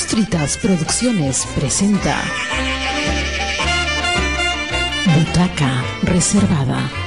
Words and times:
Fritas 0.00 0.56
Producciones 0.56 1.46
presenta 1.54 2.16
Butaca 5.04 5.84
Reservada. 6.04 7.01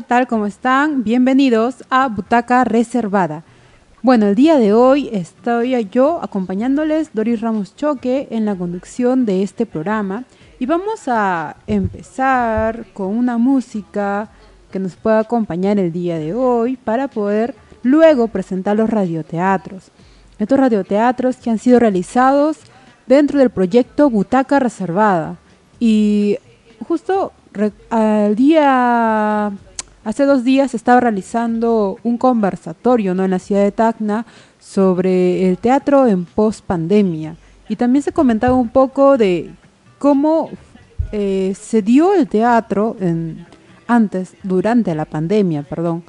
¿Qué 0.00 0.06
tal? 0.06 0.26
¿Cómo 0.28 0.46
están? 0.46 1.04
Bienvenidos 1.04 1.84
a 1.90 2.08
Butaca 2.08 2.64
Reservada. 2.64 3.42
Bueno, 4.00 4.28
el 4.28 4.34
día 4.34 4.56
de 4.56 4.72
hoy 4.72 5.10
estoy 5.12 5.86
yo 5.90 6.20
acompañándoles, 6.22 7.10
Doris 7.12 7.42
Ramos 7.42 7.76
Choque, 7.76 8.26
en 8.30 8.46
la 8.46 8.56
conducción 8.56 9.26
de 9.26 9.42
este 9.42 9.66
programa 9.66 10.24
y 10.58 10.64
vamos 10.64 11.06
a 11.06 11.56
empezar 11.66 12.86
con 12.94 13.08
una 13.08 13.36
música 13.36 14.30
que 14.72 14.78
nos 14.78 14.96
pueda 14.96 15.18
acompañar 15.18 15.78
el 15.78 15.92
día 15.92 16.18
de 16.18 16.32
hoy 16.32 16.78
para 16.78 17.08
poder 17.08 17.54
luego 17.82 18.28
presentar 18.28 18.78
los 18.78 18.88
radioteatros. 18.88 19.90
Estos 20.38 20.58
radioteatros 20.58 21.36
que 21.36 21.50
han 21.50 21.58
sido 21.58 21.78
realizados 21.78 22.56
dentro 23.06 23.38
del 23.38 23.50
proyecto 23.50 24.08
Butaca 24.08 24.60
Reservada. 24.60 25.36
Y 25.78 26.38
justo 26.88 27.32
al 27.90 28.34
día, 28.34 29.52
hace 30.04 30.24
dos 30.24 30.44
días 30.44 30.74
estaba 30.74 31.00
realizando 31.00 31.98
un 32.02 32.16
conversatorio 32.16 33.14
¿no? 33.14 33.24
en 33.24 33.30
la 33.30 33.38
ciudad 33.38 33.62
de 33.62 33.72
Tacna 33.72 34.26
sobre 34.58 35.48
el 35.48 35.58
teatro 35.58 36.06
en 36.06 36.24
post 36.24 36.64
pandemia. 36.64 37.36
Y 37.68 37.76
también 37.76 38.02
se 38.02 38.12
comentaba 38.12 38.54
un 38.54 38.68
poco 38.68 39.16
de 39.16 39.50
cómo 39.98 40.50
eh, 41.12 41.54
se 41.58 41.82
dio 41.82 42.14
el 42.14 42.28
teatro 42.28 42.96
antes, 43.86 44.34
durante 44.42 44.94
la 44.94 45.04
pandemia, 45.04 45.62
perdón. 45.62 46.02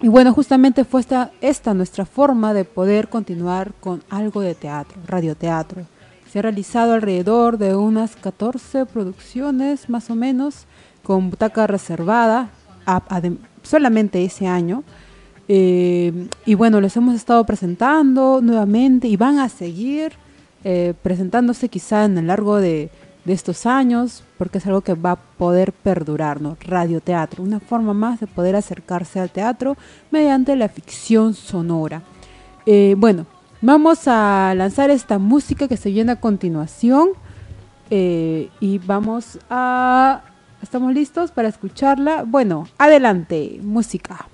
Y 0.00 0.08
bueno, 0.08 0.34
justamente 0.34 0.84
fue 0.84 1.00
esta, 1.00 1.30
esta 1.40 1.72
nuestra 1.72 2.04
forma 2.04 2.52
de 2.52 2.64
poder 2.64 3.08
continuar 3.08 3.72
con 3.80 4.02
algo 4.10 4.42
de 4.42 4.54
teatro, 4.54 5.00
radioteatro. 5.06 5.86
Se 6.30 6.40
ha 6.40 6.42
realizado 6.42 6.94
alrededor 6.94 7.56
de 7.56 7.74
unas 7.74 8.16
14 8.16 8.84
producciones 8.86 9.88
más 9.88 10.10
o 10.10 10.14
menos 10.14 10.66
con 11.02 11.30
butaca 11.30 11.66
reservada 11.66 12.50
solamente 13.62 14.24
ese 14.24 14.46
año. 14.46 14.84
Eh, 15.48 16.28
y 16.46 16.54
bueno, 16.54 16.80
les 16.80 16.96
hemos 16.96 17.14
estado 17.14 17.44
presentando 17.44 18.40
nuevamente 18.42 19.08
y 19.08 19.16
van 19.16 19.38
a 19.38 19.48
seguir 19.48 20.12
eh, 20.64 20.94
presentándose 21.02 21.68
quizá 21.68 22.04
en 22.04 22.16
el 22.16 22.28
largo 22.28 22.56
de, 22.56 22.90
de, 23.26 23.32
estos 23.32 23.66
años, 23.66 24.24
porque 24.38 24.58
es 24.58 24.66
algo 24.66 24.80
que 24.80 24.94
va 24.94 25.12
a 25.12 25.16
poder 25.16 25.72
perdurar, 25.72 26.40
¿no? 26.40 26.56
Radioteatro, 26.60 27.42
una 27.42 27.60
forma 27.60 27.92
más 27.92 28.20
de 28.20 28.26
poder 28.26 28.56
acercarse 28.56 29.20
al 29.20 29.30
teatro 29.30 29.76
mediante 30.10 30.56
la 30.56 30.68
ficción 30.68 31.34
sonora. 31.34 32.02
Eh, 32.66 32.94
bueno, 32.96 33.26
Vamos 33.66 34.08
a 34.08 34.52
lanzar 34.54 34.90
esta 34.90 35.18
música 35.18 35.68
que 35.68 35.78
se 35.78 35.88
viene 35.88 36.12
a 36.12 36.20
continuación 36.20 37.12
y 37.88 38.78
vamos 38.84 39.38
a... 39.48 40.20
¿Estamos 40.64 40.94
listos 40.94 41.30
para 41.30 41.48
escucharla? 41.48 42.24
Bueno, 42.26 42.66
adelante, 42.78 43.60
música. 43.62 44.26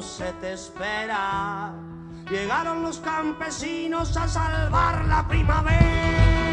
Se 0.00 0.32
te 0.40 0.54
espera. 0.54 1.72
Llegaron 2.30 2.82
los 2.82 2.98
campesinos 3.00 4.16
a 4.16 4.26
salvar 4.26 5.04
la 5.04 5.28
primavera. 5.28 6.43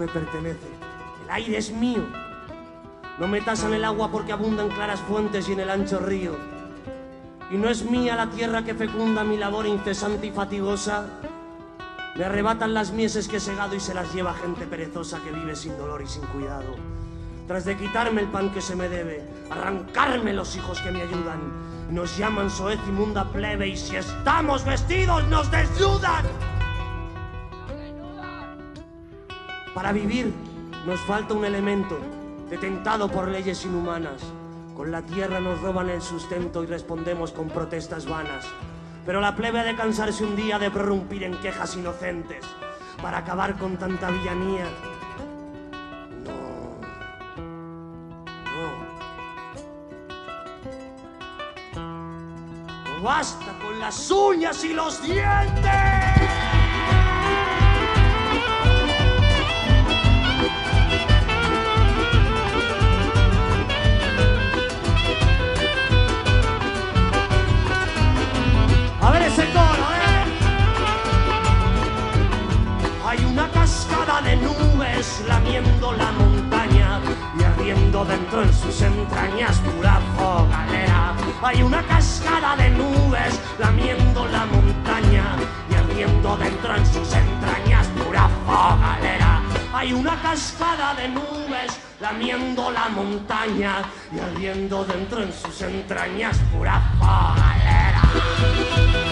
Me 0.00 0.08
pertenece, 0.08 0.66
el 1.24 1.30
aire 1.30 1.58
es 1.58 1.70
mío. 1.70 2.02
No 3.18 3.28
me 3.28 3.42
tasan 3.42 3.74
el 3.74 3.84
agua 3.84 4.10
porque 4.10 4.32
abundan 4.32 4.70
claras 4.70 5.00
fuentes 5.00 5.46
y 5.48 5.52
en 5.52 5.60
el 5.60 5.68
ancho 5.68 5.98
río. 5.98 6.36
Y 7.50 7.58
no 7.58 7.68
es 7.68 7.84
mía 7.84 8.16
la 8.16 8.30
tierra 8.30 8.64
que 8.64 8.74
fecunda 8.74 9.24
mi 9.24 9.36
labor 9.36 9.66
incesante 9.66 10.28
y 10.28 10.30
fatigosa. 10.30 11.06
Me 12.16 12.24
arrebatan 12.24 12.72
las 12.72 12.92
mieses 12.92 13.28
que 13.28 13.36
he 13.36 13.40
segado 13.40 13.74
y 13.74 13.80
se 13.80 13.92
las 13.92 14.12
lleva 14.14 14.32
gente 14.32 14.66
perezosa 14.66 15.20
que 15.22 15.32
vive 15.32 15.54
sin 15.54 15.76
dolor 15.76 16.00
y 16.00 16.06
sin 16.06 16.22
cuidado. 16.26 16.74
Tras 17.46 17.66
de 17.66 17.76
quitarme 17.76 18.22
el 18.22 18.28
pan 18.28 18.50
que 18.52 18.62
se 18.62 18.76
me 18.76 18.88
debe, 18.88 19.22
arrancarme 19.50 20.32
los 20.32 20.56
hijos 20.56 20.80
que 20.80 20.92
me 20.92 21.02
ayudan, 21.02 21.40
nos 21.90 22.16
llaman 22.16 22.48
soez 22.48 22.80
inmunda 22.88 23.30
plebe 23.30 23.68
y 23.68 23.76
si 23.76 23.96
estamos 23.96 24.64
vestidos 24.64 25.24
nos 25.24 25.50
desnudan. 25.50 26.49
Para 29.74 29.92
vivir 29.92 30.32
nos 30.84 31.00
falta 31.00 31.34
un 31.34 31.44
elemento, 31.44 31.98
detentado 32.48 33.08
por 33.08 33.28
leyes 33.28 33.64
inhumanas. 33.64 34.20
Con 34.76 34.90
la 34.90 35.02
tierra 35.02 35.40
nos 35.40 35.60
roban 35.60 35.90
el 35.90 36.02
sustento 36.02 36.64
y 36.64 36.66
respondemos 36.66 37.32
con 37.32 37.48
protestas 37.48 38.06
vanas. 38.06 38.46
Pero 39.06 39.20
la 39.20 39.36
plebe 39.36 39.60
ha 39.60 39.64
de 39.64 39.76
cansarse 39.76 40.24
un 40.24 40.34
día 40.36 40.58
de 40.58 40.70
prorrumpir 40.70 41.22
en 41.22 41.36
quejas 41.40 41.76
inocentes 41.76 42.44
para 43.00 43.18
acabar 43.18 43.56
con 43.56 43.76
tanta 43.76 44.10
villanía. 44.10 44.66
No. 46.24 46.80
No. 51.76 52.96
No 52.96 53.02
basta 53.02 53.58
con 53.62 53.78
las 53.78 54.10
uñas 54.10 54.64
y 54.64 54.72
los 54.72 55.02
dientes. 55.02 56.09
Lamiendo 75.26 75.92
la 75.92 76.12
montaña 76.12 77.00
y 77.38 77.42
ardiendo 77.42 78.04
dentro 78.04 78.42
en 78.42 78.52
sus 78.52 78.80
entrañas 78.80 79.58
pura 79.58 80.00
fogalera. 80.16 81.14
Hay 81.42 81.62
una 81.62 81.82
cascada 81.82 82.56
de 82.56 82.70
nubes 82.70 83.40
lamiendo 83.58 84.26
la 84.26 84.46
montaña 84.46 85.24
y 85.70 85.74
ardiendo 85.74 86.36
dentro 86.36 86.76
en 86.76 86.86
sus 86.86 87.12
entrañas 87.12 87.86
pura 87.88 88.28
fogalera. 88.46 89.42
Hay 89.72 89.92
una 89.92 90.20
cascada 90.20 90.94
de 90.94 91.08
nubes 91.08 91.80
lamiendo 92.00 92.70
la 92.70 92.88
montaña 92.88 93.82
y 94.14 94.18
ardiendo 94.18 94.84
dentro 94.84 95.22
en 95.22 95.32
sus 95.32 95.60
entrañas 95.62 96.38
pura 96.52 96.80
fogalera. 96.98 99.09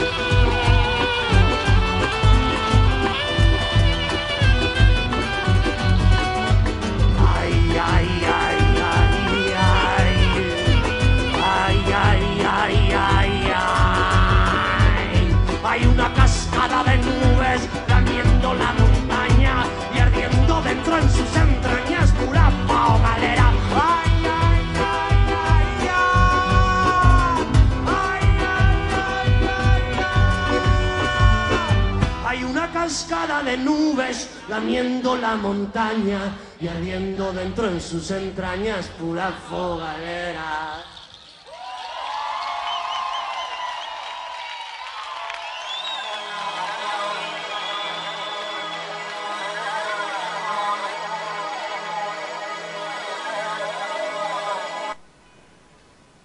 De 33.42 33.56
nubes 33.56 34.28
lamiendo 34.48 35.16
la 35.16 35.36
montaña 35.36 36.36
y 36.60 36.68
ardiendo 36.68 37.32
dentro 37.32 37.68
en 37.68 37.80
sus 37.80 38.10
entrañas 38.10 38.86
pura 38.98 39.32
fogalera. 39.48 40.84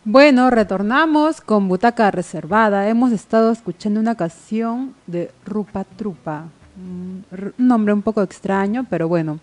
Bueno, 0.06 0.50
retornamos 0.50 1.42
con 1.42 1.68
Butaca 1.68 2.12
Reservada. 2.12 2.88
Hemos 2.90 3.12
estado 3.12 3.52
escuchando 3.52 4.00
una 4.00 4.16
canción 4.16 4.94
de 5.08 5.32
Rupa 5.46 5.86
Trupa. 5.86 6.50
Mm, 6.76 7.18
Un 7.60 7.68
nombre 7.68 7.94
un 7.94 8.02
poco 8.02 8.22
extraño, 8.22 8.86
pero 8.90 9.08
bueno. 9.08 9.40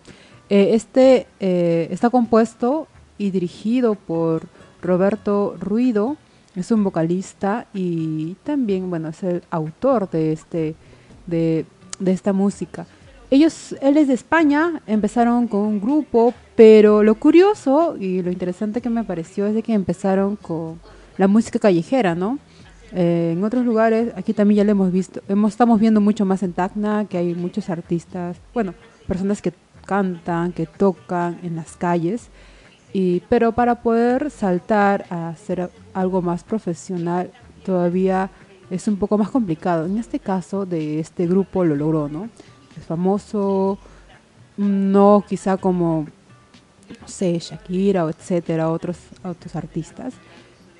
Eh, 0.49 0.71
este 0.73 1.27
eh, 1.39 1.87
está 1.91 2.09
compuesto 2.09 2.87
y 3.17 3.31
dirigido 3.31 3.95
por 3.95 4.47
Roberto 4.81 5.55
Ruido. 5.59 6.17
Es 6.55 6.71
un 6.71 6.83
vocalista 6.83 7.67
y 7.73 8.35
también, 8.43 8.89
bueno, 8.89 9.09
es 9.09 9.23
el 9.23 9.41
autor 9.49 10.09
de, 10.09 10.33
este, 10.33 10.75
de, 11.25 11.65
de 11.99 12.11
esta 12.11 12.33
música. 12.33 12.85
Ellos, 13.29 13.73
él 13.81 13.95
es 13.95 14.09
de 14.09 14.13
España, 14.13 14.81
empezaron 14.85 15.47
con 15.47 15.61
un 15.61 15.79
grupo, 15.79 16.33
pero 16.57 17.01
lo 17.01 17.15
curioso 17.15 17.95
y 17.97 18.21
lo 18.21 18.29
interesante 18.29 18.81
que 18.81 18.89
me 18.89 19.05
pareció 19.05 19.45
es 19.45 19.55
de 19.55 19.63
que 19.63 19.73
empezaron 19.73 20.35
con 20.35 20.81
la 21.17 21.29
música 21.29 21.57
callejera, 21.57 22.13
¿no? 22.13 22.39
Eh, 22.93 23.33
en 23.33 23.43
otros 23.43 23.65
lugares, 23.65 24.11
aquí 24.15 24.33
también 24.33 24.57
ya 24.57 24.63
lo 24.65 24.71
hemos 24.71 24.91
visto, 24.91 25.21
hemos, 25.29 25.51
estamos 25.51 25.79
viendo 25.79 26.01
mucho 26.01 26.25
más 26.25 26.43
en 26.43 26.53
Tacna, 26.53 27.05
que 27.05 27.17
hay 27.17 27.33
muchos 27.33 27.69
artistas, 27.69 28.37
bueno, 28.53 28.73
personas 29.07 29.41
que 29.41 29.53
cantan, 29.85 30.51
que 30.51 30.65
tocan 30.65 31.39
en 31.43 31.55
las 31.55 31.77
calles, 31.77 32.29
y, 32.93 33.21
pero 33.29 33.53
para 33.53 33.81
poder 33.81 34.29
saltar 34.29 35.05
a 35.09 35.29
hacer 35.29 35.69
algo 35.93 36.21
más 36.21 36.43
profesional 36.43 37.31
todavía 37.63 38.29
es 38.69 38.87
un 38.87 38.97
poco 38.97 39.17
más 39.17 39.29
complicado. 39.29 39.85
En 39.85 39.97
este 39.97 40.19
caso 40.19 40.65
de 40.65 40.99
este 40.99 41.27
grupo 41.27 41.63
lo 41.63 41.75
logró, 41.75 42.09
¿no? 42.09 42.29
Es 42.77 42.85
famoso, 42.85 43.77
no 44.57 45.23
quizá 45.27 45.57
como, 45.57 46.07
no 47.01 47.07
sé, 47.07 47.39
Shakira 47.39 48.05
o 48.05 48.09
etcétera, 48.09 48.69
otros, 48.69 48.97
otros 49.23 49.55
artistas, 49.55 50.13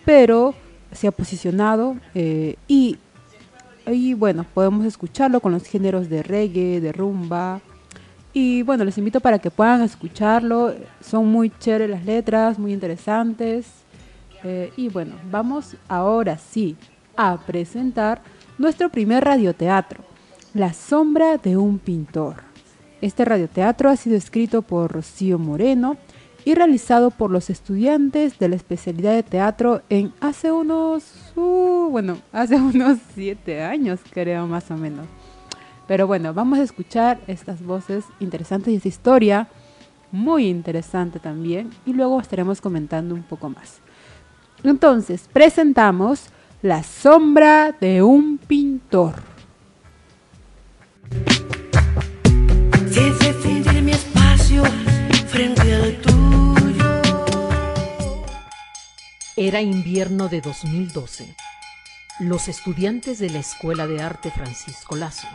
pero 0.03 0.53
se 0.91 1.07
ha 1.07 1.11
posicionado 1.11 1.95
eh, 2.13 2.55
y, 2.67 2.97
y 3.87 4.13
bueno, 4.13 4.45
podemos 4.53 4.85
escucharlo 4.85 5.39
con 5.39 5.51
los 5.51 5.63
géneros 5.63 6.09
de 6.09 6.23
reggae, 6.23 6.81
de 6.81 6.91
rumba. 6.91 7.61
Y 8.33 8.61
bueno, 8.63 8.85
les 8.85 8.97
invito 8.97 9.19
para 9.19 9.39
que 9.39 9.51
puedan 9.51 9.81
escucharlo. 9.81 10.73
Son 11.01 11.27
muy 11.27 11.49
chéveres 11.49 11.89
las 11.89 12.05
letras, 12.05 12.57
muy 12.57 12.73
interesantes. 12.73 13.67
Eh, 14.43 14.71
y 14.77 14.89
bueno, 14.89 15.15
vamos 15.29 15.75
ahora 15.87 16.37
sí 16.37 16.75
a 17.15 17.37
presentar 17.37 18.21
nuestro 18.57 18.89
primer 18.89 19.23
radioteatro, 19.23 20.03
La 20.53 20.73
sombra 20.73 21.37
de 21.37 21.57
un 21.57 21.79
pintor. 21.79 22.37
Este 23.01 23.25
radioteatro 23.25 23.89
ha 23.89 23.95
sido 23.95 24.15
escrito 24.15 24.61
por 24.61 24.91
Rocío 24.91 25.39
Moreno 25.39 25.97
y 26.45 26.55
realizado 26.55 27.11
por 27.11 27.31
los 27.31 27.49
estudiantes 27.49 28.39
de 28.39 28.49
la 28.49 28.55
especialidad 28.55 29.13
de 29.13 29.23
teatro 29.23 29.81
en 29.89 30.13
hace 30.19 30.51
unos, 30.51 31.03
uh, 31.35 31.89
bueno, 31.89 32.17
hace 32.31 32.55
unos 32.55 32.99
siete 33.13 33.61
años 33.61 33.99
creo 34.11 34.47
más 34.47 34.71
o 34.71 34.77
menos. 34.77 35.07
Pero 35.87 36.07
bueno, 36.07 36.33
vamos 36.33 36.59
a 36.59 36.63
escuchar 36.63 37.19
estas 37.27 37.63
voces 37.63 38.05
interesantes 38.19 38.73
y 38.73 38.77
esta 38.77 38.87
historia 38.87 39.47
muy 40.11 40.47
interesante 40.47 41.19
también 41.19 41.69
y 41.85 41.93
luego 41.93 42.19
estaremos 42.19 42.61
comentando 42.61 43.15
un 43.15 43.23
poco 43.23 43.49
más. 43.49 43.79
Entonces, 44.63 45.27
presentamos 45.31 46.27
La 46.61 46.83
sombra 46.83 47.75
de 47.79 48.03
un 48.03 48.37
pintor. 48.37 49.15
Mi 53.83 53.91
espacio 53.91 54.63
frente 55.27 55.73
al 55.73 56.00
Era 59.43 59.59
invierno 59.59 60.29
de 60.29 60.39
2012. 60.39 61.35
Los 62.19 62.47
estudiantes 62.47 63.17
de 63.17 63.31
la 63.31 63.39
Escuela 63.39 63.87
de 63.87 63.99
Arte 63.99 64.29
Francisco 64.29 64.95
Lazo, 64.95 65.27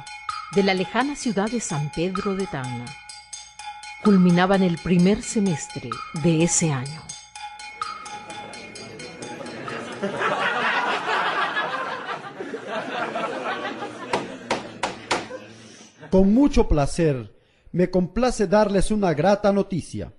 de 0.55 0.63
la 0.63 0.75
lejana 0.75 1.17
ciudad 1.17 1.51
de 1.51 1.59
San 1.59 1.91
Pedro 1.91 2.37
de 2.37 2.47
Tacna, 2.47 2.85
culminaban 4.05 4.63
el 4.63 4.79
primer 4.79 5.25
semestre 5.25 5.91
de 6.23 6.45
ese 6.45 6.71
año. 6.71 7.03
Con 16.13 16.33
mucho 16.33 16.69
placer, 16.69 17.37
me 17.73 17.91
complace 17.91 18.47
darles 18.47 18.93
una 18.93 19.15
grata 19.15 19.53
noticia. 19.53 20.15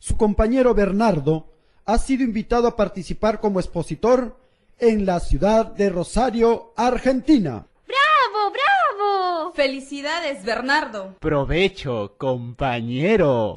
Su 0.00 0.16
compañero 0.16 0.74
Bernardo 0.74 1.49
ha 1.84 1.98
sido 1.98 2.22
invitado 2.22 2.68
a 2.68 2.76
participar 2.76 3.40
como 3.40 3.60
expositor 3.60 4.36
en 4.78 5.06
la 5.06 5.20
ciudad 5.20 5.66
de 5.66 5.90
Rosario, 5.90 6.72
Argentina. 6.76 7.66
¡Bravo, 7.86 8.52
bravo! 8.52 9.52
Felicidades, 9.52 10.44
Bernardo. 10.44 11.16
Provecho, 11.20 12.14
compañero. 12.16 13.54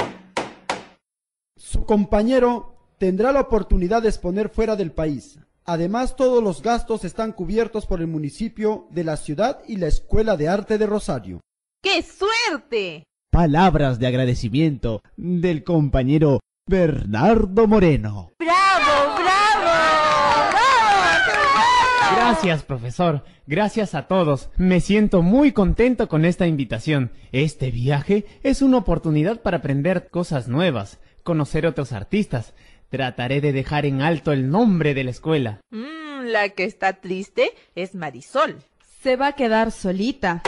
Su 1.56 1.86
compañero 1.86 2.76
tendrá 2.98 3.32
la 3.32 3.42
oportunidad 3.42 4.02
de 4.02 4.10
exponer 4.10 4.50
fuera 4.50 4.76
del 4.76 4.92
país. 4.92 5.40
Además, 5.66 6.16
todos 6.18 6.44
los 6.44 6.62
gastos 6.62 7.06
están 7.06 7.32
cubiertos 7.32 7.86
por 7.86 8.02
el 8.02 8.08
municipio 8.08 8.88
de 8.90 9.06
la 9.06 9.16
ciudad 9.16 9.62
y 9.66 9.78
la 9.78 9.88
Escuela 9.88 10.36
de 10.36 10.50
Arte 10.50 10.78
de 10.78 10.86
Rosario. 10.86 11.40
¡Qué 11.82 12.02
suerte! 12.02 13.04
Palabras 13.32 13.98
de 13.98 14.08
agradecimiento 14.08 15.02
del 15.16 15.64
compañero 15.64 16.40
Bernardo 16.66 17.68
Moreno. 17.68 18.32
¡Bravo, 18.40 19.16
bravo! 19.22 20.52
¡Bravo! 20.52 22.16
Gracias, 22.16 22.64
profesor. 22.64 23.26
Gracias 23.46 23.94
a 23.96 24.08
todos. 24.08 24.50
Me 24.56 24.80
siento 24.80 25.22
muy 25.22 25.52
contento 25.52 26.08
con 26.08 26.24
esta 26.24 26.48
invitación. 26.48 27.12
Este 27.34 27.70
viaje 27.70 28.26
es 28.44 28.62
una 28.62 28.78
oportunidad 28.78 29.42
para 29.42 29.58
aprender 29.58 30.08
cosas 30.10 30.48
nuevas, 30.48 31.02
conocer 31.24 31.68
otros 31.68 31.92
artistas. 31.92 32.54
Trataré 32.90 33.42
de 33.42 33.52
dejar 33.52 33.86
en 33.86 34.02
alto 34.02 34.32
el 34.32 34.50
nombre 34.50 34.94
de 34.94 35.04
la 35.04 35.12
escuela. 35.12 35.60
Mm, 35.70 36.28
la 36.28 36.48
que 36.50 36.64
está 36.64 36.94
triste 36.94 37.52
es 37.76 37.94
Marisol. 37.94 38.56
Se 39.02 39.18
va 39.18 39.28
a 39.28 39.34
quedar 39.34 39.72
solita. 39.72 40.42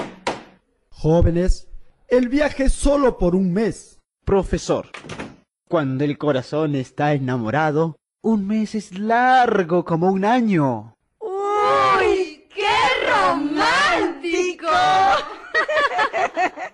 Jóvenes, 0.91 1.67
el 2.07 2.29
viaje 2.29 2.65
es 2.65 2.73
solo 2.73 3.17
por 3.17 3.35
un 3.35 3.51
mes. 3.51 3.99
Profesor, 4.23 4.89
cuando 5.67 6.03
el 6.03 6.17
corazón 6.17 6.75
está 6.75 7.13
enamorado, 7.13 7.97
un 8.21 8.47
mes 8.47 8.75
es 8.75 8.97
largo 8.97 9.83
como 9.83 10.11
un 10.11 10.23
año. 10.23 10.95
¡Uy! 11.19 12.47
¡Qué 12.53 13.09
romántico! 13.09 14.67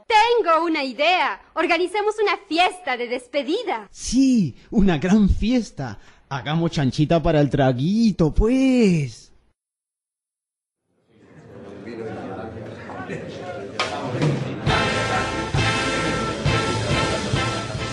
Tengo 0.08 0.66
una 0.66 0.84
idea. 0.84 1.42
Organicemos 1.54 2.16
una 2.22 2.38
fiesta 2.48 2.98
de 2.98 3.08
despedida. 3.08 3.88
Sí, 3.92 4.56
una 4.72 4.98
gran 4.98 5.30
fiesta. 5.30 6.00
Hagamos 6.30 6.72
chanchita 6.72 7.22
para 7.22 7.40
el 7.40 7.50
traguito, 7.50 8.34
pues. 8.34 9.31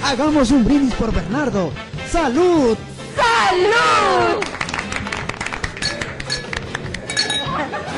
Hagamos 0.09 0.51
un 0.53 0.65
brindis 0.65 0.95
por 0.95 1.15
Bernardo. 1.15 1.71
¡Salud! 2.07 2.79
¡Salud! 3.15 4.43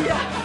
Ya, 0.05 0.19
ya. 0.19 0.40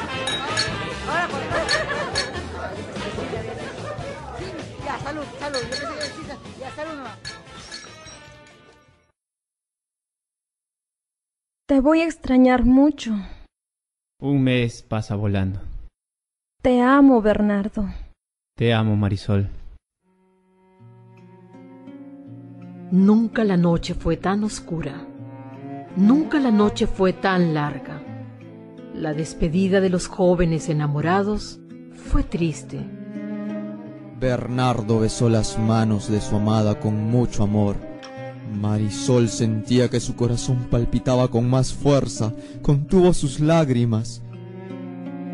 Te 11.68 11.80
voy 11.80 12.02
a 12.02 12.06
extrañar 12.06 12.64
mucho. 12.64 13.16
Un 14.22 14.44
mes 14.44 14.84
pasa 14.84 15.16
volando. 15.16 15.62
Te 16.62 16.80
amo, 16.80 17.24
Bernardo. 17.24 17.92
Te 18.56 18.72
amo, 18.72 18.96
Marisol. 18.96 19.50
Nunca 22.92 23.44
la 23.44 23.58
noche 23.58 23.94
fue 23.94 24.18
tan 24.18 24.44
oscura. 24.44 25.08
Nunca 25.96 26.40
la 26.40 26.52
noche 26.52 26.88
fue 26.88 27.14
tan 27.14 27.54
larga. 27.54 28.02
La 28.94 29.14
despedida 29.14 29.82
de 29.82 29.90
los 29.90 30.08
jóvenes 30.08 30.70
enamorados 30.70 31.60
fue 31.94 32.24
triste. 32.24 32.80
Bernardo 34.20 35.00
besó 35.00 35.30
las 35.30 35.60
manos 35.60 36.10
de 36.10 36.22
su 36.22 36.36
amada 36.36 36.80
con 36.80 37.10
mucho 37.10 37.44
amor. 37.44 37.76
Marisol 38.54 39.30
sentía 39.30 39.90
que 39.90 40.00
su 40.00 40.16
corazón 40.16 40.68
palpitaba 40.70 41.28
con 41.28 41.50
más 41.50 41.74
fuerza, 41.74 42.34
contuvo 42.62 43.14
sus 43.14 43.40
lágrimas 43.40 44.22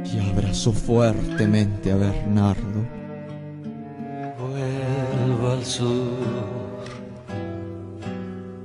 y 0.05 0.19
abrazó 0.19 0.71
fuertemente 0.71 1.91
a 1.91 1.97
Bernardo. 1.97 2.85
Vuelvo 4.39 5.51
al 5.51 5.63
sur, 5.63 6.40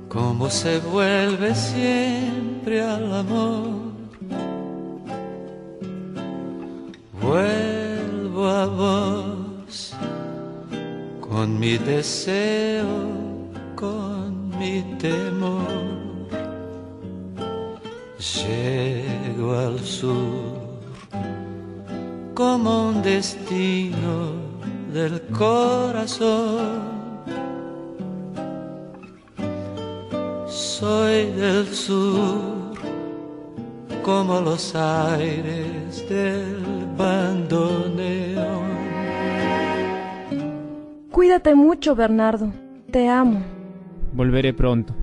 como 0.09 0.49
se 0.49 0.79
vuelve 0.79 1.53
siempre 1.55 2.81
al 2.81 3.13
amor. 3.13 3.87
Vuelvo 7.21 8.47
a 8.47 8.65
vos 8.65 9.93
con 11.19 11.59
mi 11.59 11.77
deseo, 11.77 12.85
con 13.75 14.49
mi 14.57 14.81
temor. 14.97 15.87
Llego 18.19 19.53
al 19.57 19.79
sur 19.79 20.57
como 22.33 22.89
un 22.89 23.01
destino 23.01 24.31
del 24.93 25.19
corazón. 25.29 26.96
Soy 30.47 31.31
del 31.31 31.67
sur 31.67 32.73
como 34.01 34.39
los 34.39 34.73
aires 34.73 36.07
del 36.07 36.87
bandoneón. 36.97 38.67
Cuídate 41.11 41.53
mucho, 41.53 41.95
Bernardo. 41.95 42.53
Te 42.91 43.09
amo. 43.09 43.41
Volveré 44.13 44.53
pronto. 44.53 44.95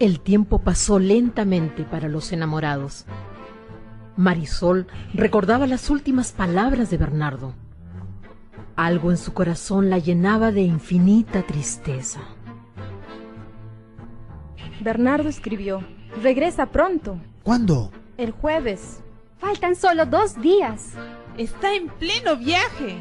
El 0.00 0.18
tiempo 0.18 0.58
pasó 0.58 0.98
lentamente 0.98 1.84
para 1.84 2.08
los 2.08 2.32
enamorados. 2.32 3.06
Marisol 4.16 4.88
recordaba 5.14 5.68
las 5.68 5.88
últimas 5.88 6.32
palabras 6.32 6.90
de 6.90 6.96
Bernardo. 6.96 7.54
Algo 8.76 9.10
en 9.10 9.16
su 9.16 9.32
corazón 9.32 9.90
la 9.90 9.98
llenaba 9.98 10.52
de 10.52 10.62
infinita 10.62 11.42
tristeza. 11.42 12.20
Bernardo 14.80 15.28
escribió, 15.28 15.84
regresa 16.22 16.66
pronto. 16.66 17.18
¿Cuándo? 17.42 17.90
El 18.16 18.30
jueves. 18.30 19.00
Faltan 19.38 19.76
solo 19.76 20.06
dos 20.06 20.40
días. 20.40 20.92
Está 21.36 21.74
en 21.74 21.88
pleno 21.88 22.36
viaje. 22.36 22.98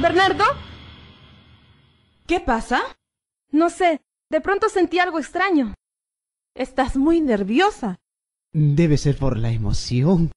¿Bernardo? 0.00 0.65
¿Qué 2.26 2.40
pasa? 2.40 2.82
No 3.52 3.70
sé, 3.70 4.00
de 4.30 4.40
pronto 4.40 4.68
sentí 4.68 4.98
algo 4.98 5.20
extraño. 5.20 5.74
Estás 6.56 6.96
muy 6.96 7.20
nerviosa. 7.20 8.00
Debe 8.52 8.98
ser 8.98 9.16
por 9.16 9.38
la 9.38 9.52
emoción. 9.52 10.32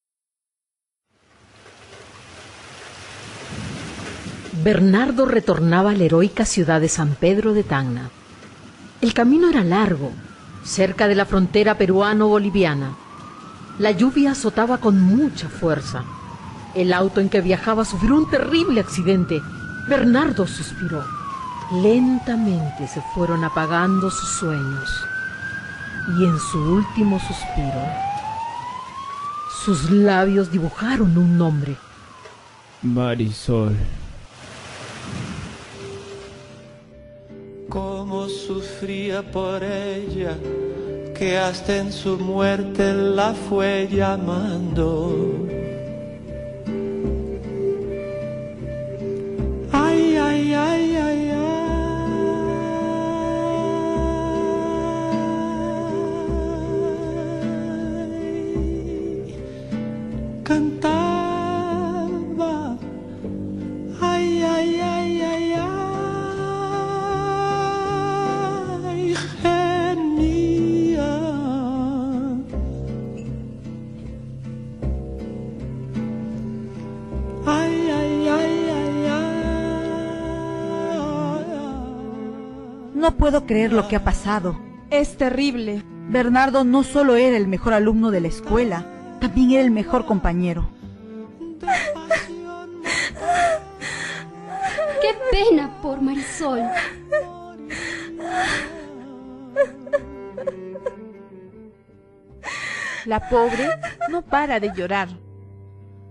Bernardo 4.64 5.26
retornaba 5.26 5.92
a 5.92 5.94
la 5.94 6.04
heroica 6.04 6.46
ciudad 6.46 6.80
de 6.80 6.90
San 6.90 7.16
Pedro 7.16 7.54
de 7.54 7.64
Tacna. 7.64 8.12
El 9.02 9.16
camino 9.16 9.50
era 9.50 9.64
largo, 9.64 10.12
cerca 10.64 11.08
de 11.08 11.16
la 11.16 11.26
frontera 11.26 11.76
peruano-boliviana. 11.78 12.96
La 13.80 13.92
lluvia 13.92 14.32
azotaba 14.32 14.78
con 14.78 15.02
mucha 15.02 15.50
fuerza. 15.50 16.04
El 16.76 16.94
auto 16.94 17.20
en 17.20 17.30
que 17.30 17.42
viajaba 17.42 17.84
sufrió 17.84 18.16
un 18.16 18.30
terrible 18.30 18.80
accidente. 18.80 19.42
Bernardo 19.88 20.46
suspiró. 20.46 21.19
Lentamente 21.72 22.88
se 22.88 23.00
fueron 23.14 23.44
apagando 23.44 24.10
sus 24.10 24.30
sueños. 24.40 24.90
Y 26.18 26.26
en 26.26 26.40
su 26.40 26.58
último 26.58 27.20
suspiro, 27.20 27.84
sus 29.64 29.92
labios 29.92 30.52
dibujaron 30.52 31.16
un 31.16 31.38
nombre. 31.38 31.76
Marisol. 32.82 33.76
Cómo 37.70 38.28
sufría 38.28 39.22
por 39.22 39.64
ella, 39.64 40.36
que 41.14 41.38
hasta 41.38 41.78
en 41.78 41.94
su 41.94 42.18
muerte 42.18 42.94
la 42.94 43.36
fue 43.36 43.88
llamando. 43.92 45.46
Ay, 49.72 50.18
ay, 50.18 50.54
ay, 50.54 50.96
ay, 50.96 51.30
ay. 51.30 51.39
Cantaba. 60.50 61.54
Ay, 64.02 64.44
ay, 64.44 64.80
ay, 64.82 65.22
ay, 65.22 65.54
ay, 68.88 69.16
genia. 69.42 71.12
Ay, 77.46 77.76
ay, 78.00 78.28
ay, 78.28 78.54
ay, 78.72 78.90
No 82.96 83.16
puedo 83.18 83.46
creer 83.46 83.72
lo 83.72 83.88
que 83.88 83.96
ha 83.96 84.04
pasado. 84.04 84.60
Es 84.90 85.16
terrible. 85.16 85.84
Bernardo 86.10 86.64
no 86.64 86.82
solo 86.82 87.18
era 87.18 87.38
el 87.38 87.48
mejor 87.48 87.74
alumno 87.74 88.10
de 88.10 88.22
la 88.22 88.30
escuela, 88.30 88.99
también 89.20 89.52
era 89.52 89.62
el 89.62 89.72
mejor 89.72 90.06
compañero. 90.06 90.70
Qué 95.02 95.16
pena 95.32 95.82
por 95.82 96.02
Marisol. 96.02 96.62
La 103.06 103.30
pobre 103.30 103.70
no 104.10 104.22
para 104.22 104.60
de 104.60 104.72
llorar. 104.76 105.10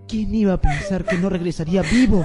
¿Quién 0.09 0.35
iba 0.35 0.55
a 0.55 0.61
pensar 0.61 1.05
que 1.05 1.17
no 1.17 1.29
regresaría 1.29 1.83
vivo? 1.83 2.25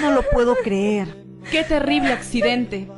No 0.00 0.10
lo 0.10 0.22
puedo 0.22 0.56
creer. 0.56 1.24
Qué 1.50 1.64
terrible 1.64 2.12
accidente. 2.12 2.88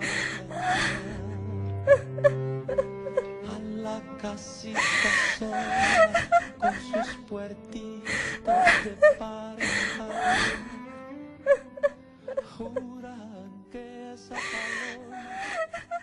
Esa 14.13 14.35
paloma 14.35 15.23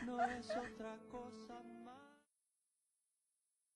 no 0.05 0.23
es 0.23 0.49
otra 0.49 0.97
cosa 1.11 1.53
más. 1.85 1.95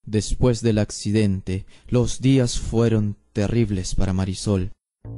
Después 0.05 0.61
del 0.61 0.79
accidente, 0.79 1.65
los 1.87 2.19
días 2.19 2.59
fueron 2.59 3.17
terribles 3.31 3.95
para 3.95 4.13
Marisol. 4.13 4.71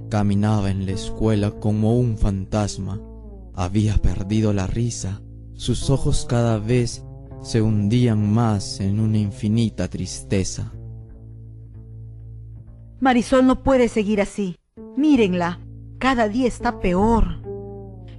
Caminaba 0.09 0.69
en 0.69 0.85
la 0.85 0.91
escuela 0.91 1.51
como 1.51 1.97
un 1.97 2.17
fantasma. 2.17 3.01
Había 3.53 3.97
perdido 3.97 4.53
la 4.53 4.67
risa. 4.67 5.21
Sus 5.53 5.89
ojos 5.89 6.25
cada 6.25 6.57
vez 6.57 7.03
se 7.41 7.61
hundían 7.61 8.33
más 8.33 8.79
en 8.79 8.99
una 8.99 9.17
infinita 9.17 9.87
tristeza. 9.87 10.73
Marisol 12.99 13.45
no 13.45 13.63
puede 13.63 13.87
seguir 13.87 14.19
así. 14.19 14.57
Mírenla, 14.97 15.59
cada 15.99 16.27
día 16.27 16.47
está 16.47 16.79
peor. 16.79 17.44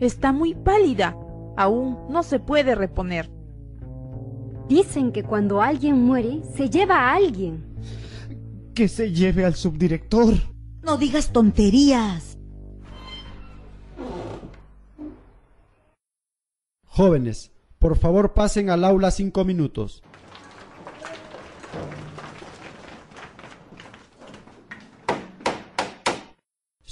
Está 0.01 0.33
muy 0.33 0.55
pálida. 0.55 1.17
Aún 1.57 1.99
no 2.11 2.23
se 2.23 2.39
puede 2.39 2.75
reponer. 2.75 3.31
Dicen 4.69 5.13
que 5.13 5.23
cuando 5.23 5.63
alguien 5.63 6.03
muere, 6.03 6.43
se 6.55 6.69
lleva 6.69 6.97
a 6.97 7.15
alguien. 7.15 7.65
Que 8.75 8.89
se 8.89 9.13
lleve 9.13 9.45
al 9.45 9.55
subdirector. 9.55 10.35
No 10.83 10.97
digas 10.99 11.33
tonterías. 11.33 12.37
Jóvenes, 16.85 17.53
por 17.79 17.97
favor 17.97 18.33
pasen 18.35 18.71
al 18.71 18.85
aula 18.85 19.11
cinco 19.11 19.45
minutos. 19.45 20.03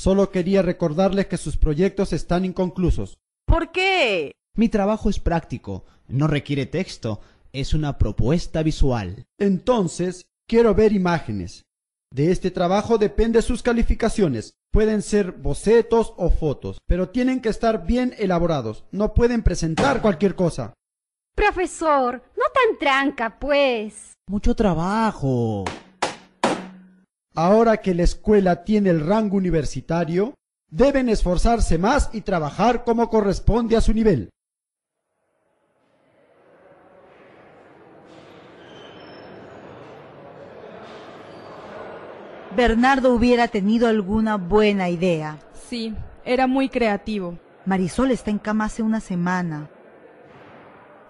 Solo 0.04 0.30
quería 0.30 0.60
recordarles 0.60 1.28
que 1.28 1.38
sus 1.38 1.56
proyectos 1.56 2.12
están 2.12 2.44
inconclusos. 2.44 3.16
¿Por 3.46 3.72
qué? 3.72 4.32
Mi 4.54 4.68
trabajo 4.68 5.08
es 5.08 5.18
práctico, 5.18 5.86
no 6.08 6.26
requiere 6.26 6.66
texto, 6.66 7.22
es 7.54 7.72
una 7.72 7.96
propuesta 7.96 8.62
visual. 8.62 9.24
Entonces, 9.38 10.26
quiero 10.46 10.74
ver 10.74 10.92
imágenes. 10.92 11.64
De 12.12 12.30
este 12.30 12.50
trabajo 12.50 12.98
depende 12.98 13.40
sus 13.40 13.62
calificaciones. 13.62 14.52
Pueden 14.70 15.00
ser 15.00 15.32
bocetos 15.32 16.12
o 16.18 16.28
fotos, 16.28 16.82
pero 16.86 17.08
tienen 17.08 17.40
que 17.40 17.48
estar 17.48 17.86
bien 17.86 18.14
elaborados. 18.18 18.84
No 18.90 19.14
pueden 19.14 19.42
presentar 19.42 20.02
cualquier 20.02 20.34
cosa. 20.34 20.74
Profesor, 21.34 22.22
no 22.36 22.44
tan 22.52 22.78
tranca, 22.78 23.38
pues. 23.38 24.12
Mucho 24.28 24.54
trabajo. 24.54 25.64
Ahora 27.36 27.78
que 27.78 27.94
la 27.94 28.04
escuela 28.04 28.62
tiene 28.62 28.90
el 28.90 29.04
rango 29.04 29.36
universitario, 29.36 30.34
deben 30.70 31.08
esforzarse 31.08 31.78
más 31.78 32.10
y 32.12 32.20
trabajar 32.20 32.84
como 32.84 33.10
corresponde 33.10 33.76
a 33.76 33.80
su 33.80 33.92
nivel. 33.92 34.30
Bernardo 42.54 43.12
hubiera 43.12 43.48
tenido 43.48 43.88
alguna 43.88 44.36
buena 44.36 44.88
idea. 44.88 45.40
Sí, 45.68 45.92
era 46.24 46.46
muy 46.46 46.68
creativo. 46.68 47.36
Marisol 47.66 48.12
está 48.12 48.30
en 48.30 48.38
cama 48.38 48.66
hace 48.66 48.84
una 48.84 49.00
semana. 49.00 49.68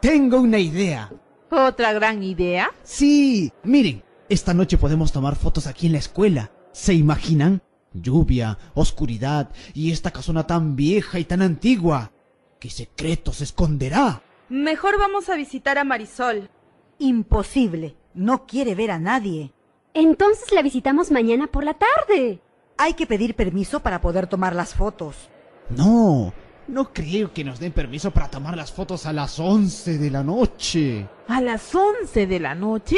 Tengo 0.00 0.40
una 0.40 0.58
idea. 0.58 1.10
¿Otra 1.50 1.92
gran 1.92 2.22
idea? 2.22 2.70
Sí, 2.82 3.52
miren, 3.62 4.04
esta 4.28 4.54
noche 4.54 4.78
podemos 4.78 5.12
tomar 5.12 5.37
fotos 5.37 5.66
aquí 5.66 5.87
en 5.87 5.92
la 5.92 5.98
escuela. 5.98 6.50
¿Se 6.72 6.94
imaginan? 6.94 7.62
Lluvia, 7.92 8.58
oscuridad 8.74 9.50
y 9.74 9.92
esta 9.92 10.10
casona 10.10 10.46
tan 10.46 10.76
vieja 10.76 11.18
y 11.18 11.24
tan 11.24 11.42
antigua. 11.42 12.10
¿Qué 12.58 12.70
secreto 12.70 13.32
se 13.32 13.44
esconderá? 13.44 14.22
Mejor 14.48 14.98
vamos 14.98 15.28
a 15.28 15.37
visitar 15.37 15.78
a 15.78 15.84
Marisol. 15.84 16.50
Imposible. 16.98 17.96
No 18.14 18.46
quiere 18.46 18.74
ver 18.74 18.90
a 18.90 18.98
nadie. 18.98 19.52
Entonces 19.92 20.52
la 20.52 20.62
visitamos 20.62 21.10
mañana 21.10 21.46
por 21.46 21.64
la 21.64 21.74
tarde. 21.74 22.40
Hay 22.76 22.94
que 22.94 23.06
pedir 23.06 23.37
permiso 23.37 23.80
para 23.80 24.00
poder 24.00 24.26
tomar 24.26 24.56
las 24.56 24.74
fotos. 24.74 25.28
No, 25.70 26.32
no 26.66 26.92
creo 26.92 27.32
que 27.32 27.44
nos 27.44 27.60
den 27.60 27.72
permiso 27.72 28.10
para 28.10 28.30
tomar 28.30 28.56
las 28.56 28.72
fotos 28.72 29.06
a 29.06 29.12
las 29.12 29.38
once 29.38 29.98
de 29.98 30.10
la 30.10 30.24
noche. 30.24 31.08
¿A 31.28 31.40
las 31.40 31.74
once 31.74 32.26
de 32.26 32.40
la 32.40 32.54
noche? 32.54 32.96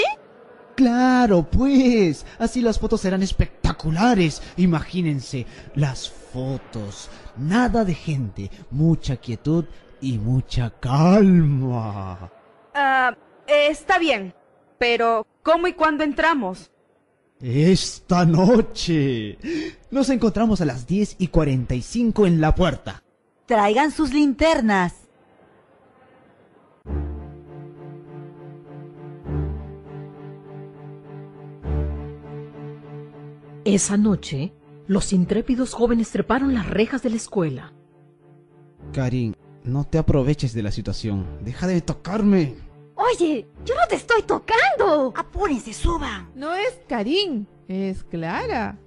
Claro, 0.77 1.43
pues. 1.43 2.27
Así 2.39 2.61
las 2.61 2.79
fotos 2.79 3.01
serán 3.01 3.23
espectaculares. 3.23 4.43
Imagínense, 4.59 5.47
las 5.75 6.11
fotos. 6.11 7.09
Nada 7.37 7.85
de 7.85 7.95
gente, 7.95 8.51
mucha 8.71 9.17
quietud 9.17 9.65
y 10.01 10.19
mucha 10.19 10.71
calma. 10.79 12.31
Ah, 12.75 13.17
está 13.47 13.99
bien. 13.99 14.35
Pero, 14.79 15.27
¿cómo 15.43 15.67
y 15.67 15.73
cuándo 15.73 16.05
entramos? 16.05 16.71
Esta 17.41 18.27
noche. 18.27 19.39
Nos 19.91 20.11
encontramos 20.11 20.61
a 20.61 20.67
las 20.67 20.87
10 20.87 21.17
y 21.19 21.29
45 21.29 22.27
en 22.27 22.41
la 22.41 22.55
puerta. 22.55 23.03
Traigan 23.47 23.93
sus 23.93 24.13
linternas. 24.13 25.06
Esa 33.67 33.97
noche, 33.97 34.53
los 34.87 35.13
intrépidos 35.13 35.75
jóvenes 35.75 36.13
treparon 36.13 36.55
las 36.55 36.71
rejas 36.71 37.03
de 37.03 37.11
la 37.11 37.17
escuela. 37.17 37.73
Karin, 38.93 39.37
no 39.65 39.83
te 39.83 39.99
aproveches 39.99 40.55
de 40.55 40.63
la 40.63 40.71
situación. 40.71 41.27
Deja 41.43 41.67
de 41.67 41.81
tocarme. 41.81 42.55
Oye, 42.95 43.49
yo 43.65 43.75
no 43.75 43.81
te 43.89 43.97
estoy 43.97 44.23
tocando. 44.23 45.13
Apúrense, 45.17 45.73
suban. 45.73 46.31
No 46.37 46.55
es 46.55 46.79
Karim, 46.89 47.45
es 47.67 48.05
Clara. 48.05 48.79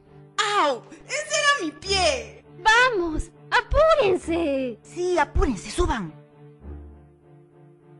¡Au! 0.62 0.82
¡Ese 1.06 1.36
era 1.36 1.66
mi 1.66 1.72
pie! 1.78 2.46
Vamos, 2.64 3.32
apúrense. 3.52 4.80
Sí, 4.82 5.18
apúrense, 5.18 5.72
suban. 5.72 6.14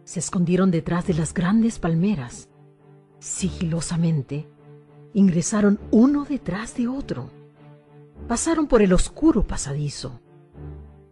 Se 0.06 0.22
escondieron 0.22 0.72
detrás 0.72 1.06
de 1.08 1.14
las 1.14 1.34
grandes 1.34 1.78
palmeras. 1.78 2.48
Sigilosamente, 3.20 4.48
ingresaron 5.14 5.80
uno 5.92 6.26
detrás 6.26 6.76
de 6.76 6.88
otro. 6.88 7.30
Pasaron 8.28 8.68
por 8.68 8.82
el 8.82 8.94
oscuro 8.94 9.44
pasadizo, 9.44 10.20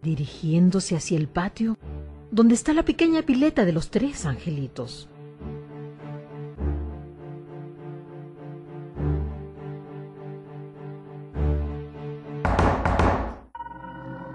dirigiéndose 0.02 0.96
hacia 0.96 1.18
el 1.18 1.28
patio 1.28 1.76
donde 2.30 2.54
está 2.54 2.72
la 2.72 2.84
pequeña 2.84 3.22
pileta 3.22 3.64
de 3.64 3.72
los 3.72 3.90
tres 3.90 4.26
angelitos. 4.26 5.08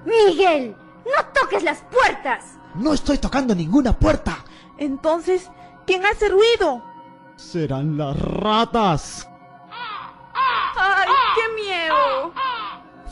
Miguel, 0.06 0.76
no 1.06 1.26
toques 1.34 1.64
las 1.64 1.84
puertas. 1.84 2.58
No 2.76 2.94
estoy 2.94 3.18
tocando 3.18 3.54
ninguna 3.54 3.98
puerta. 3.98 4.38
Entonces, 4.78 5.50
¿quién 5.86 6.04
hace 6.06 6.30
ruido? 6.30 6.84
Serán 7.36 7.98
las 7.98 8.20
ratas. 8.20 9.30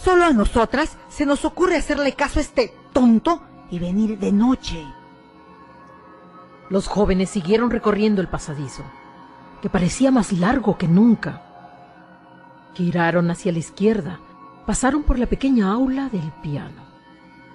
Solo 0.03 0.25
a 0.25 0.31
nosotras 0.31 0.97
se 1.09 1.27
nos 1.27 1.45
ocurre 1.45 1.77
hacerle 1.77 2.13
caso 2.13 2.39
a 2.39 2.41
este 2.41 2.73
tonto 2.91 3.43
y 3.69 3.77
venir 3.77 4.17
de 4.17 4.31
noche. 4.31 4.83
Los 6.69 6.87
jóvenes 6.87 7.29
siguieron 7.29 7.69
recorriendo 7.69 8.19
el 8.19 8.27
pasadizo, 8.27 8.83
que 9.61 9.69
parecía 9.69 10.09
más 10.09 10.31
largo 10.31 10.75
que 10.77 10.87
nunca. 10.87 11.43
Giraron 12.73 13.29
hacia 13.29 13.51
la 13.51 13.59
izquierda, 13.59 14.19
pasaron 14.65 15.03
por 15.03 15.19
la 15.19 15.27
pequeña 15.27 15.71
aula 15.71 16.09
del 16.09 16.31
piano, 16.41 16.81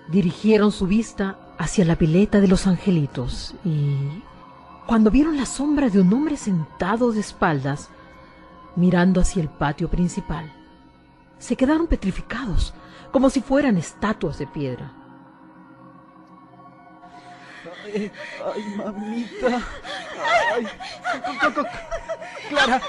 dirigieron 0.08 0.70
su 0.70 0.86
vista 0.86 1.38
hacia 1.58 1.84
la 1.84 1.96
pileta 1.96 2.40
de 2.40 2.46
los 2.46 2.68
angelitos 2.68 3.56
y, 3.64 4.22
cuando 4.86 5.10
vieron 5.10 5.36
la 5.36 5.46
sombra 5.46 5.90
de 5.90 6.00
un 6.00 6.12
hombre 6.12 6.36
sentado 6.36 7.10
de 7.10 7.20
espaldas, 7.20 7.88
mirando 8.76 9.20
hacia 9.20 9.42
el 9.42 9.48
patio 9.48 9.88
principal, 9.90 10.52
se 11.38 11.56
quedaron 11.56 11.86
petrificados, 11.86 12.74
como 13.12 13.30
si 13.30 13.40
fueran 13.40 13.76
estatuas 13.76 14.38
de 14.38 14.46
piedra. 14.46 14.92
Ay, 17.84 18.10
ay, 18.54 18.62
mamita. 18.76 19.62
Ay, 20.54 20.66
Clara, 22.48 22.80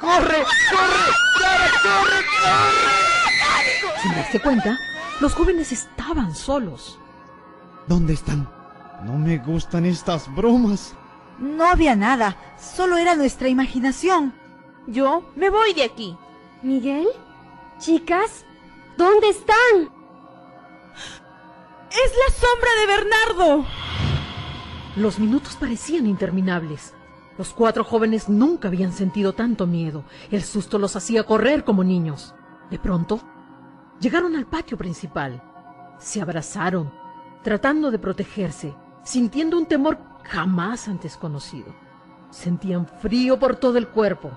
corre, 0.00 0.42
corre, 0.70 1.12
Clara, 1.36 1.70
corre, 1.82 2.24
corre. 2.42 4.02
Sin 4.02 4.12
darse 4.14 4.40
cuenta, 4.40 4.78
los 5.20 5.34
jóvenes 5.34 5.72
estaban 5.72 6.34
solos. 6.34 6.98
¿Dónde 7.86 8.14
están? 8.14 8.48
No 9.04 9.18
me 9.18 9.38
gustan 9.38 9.84
estas 9.84 10.32
bromas. 10.34 10.94
No 11.38 11.64
había 11.66 11.94
nada, 11.94 12.36
solo 12.58 12.96
era 12.96 13.14
nuestra 13.14 13.48
imaginación. 13.48 14.34
Yo 14.86 15.30
me 15.36 15.50
voy 15.50 15.74
de 15.74 15.84
aquí. 15.84 16.16
¿Miguel? 16.62 17.06
Chicas, 17.78 18.46
¿dónde 18.96 19.28
están? 19.28 19.90
Es 21.90 22.12
la 22.16 22.34
sombra 22.34 22.70
de 22.80 22.86
Bernardo. 22.86 23.66
Los 24.96 25.18
minutos 25.18 25.56
parecían 25.56 26.06
interminables. 26.06 26.94
Los 27.36 27.52
cuatro 27.52 27.84
jóvenes 27.84 28.30
nunca 28.30 28.68
habían 28.68 28.92
sentido 28.92 29.34
tanto 29.34 29.66
miedo. 29.66 30.04
El 30.30 30.42
susto 30.42 30.78
los 30.78 30.96
hacía 30.96 31.24
correr 31.24 31.64
como 31.64 31.84
niños. 31.84 32.34
De 32.70 32.78
pronto, 32.78 33.20
llegaron 34.00 34.36
al 34.36 34.46
patio 34.46 34.78
principal. 34.78 35.42
Se 35.98 36.22
abrazaron, 36.22 36.90
tratando 37.42 37.90
de 37.90 37.98
protegerse, 37.98 38.74
sintiendo 39.04 39.58
un 39.58 39.66
temor 39.66 39.98
jamás 40.22 40.88
antes 40.88 41.18
conocido. 41.18 41.74
Sentían 42.30 42.86
frío 42.86 43.38
por 43.38 43.56
todo 43.56 43.76
el 43.76 43.88
cuerpo, 43.88 44.30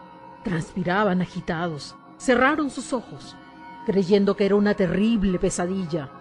transpiraban 0.43 1.21
agitados, 1.21 1.95
cerraron 2.19 2.69
sus 2.69 2.93
ojos, 2.93 3.35
creyendo 3.85 4.35
que 4.35 4.45
era 4.45 4.55
una 4.55 4.75
terrible 4.75 5.39
pesadilla. 5.39 6.11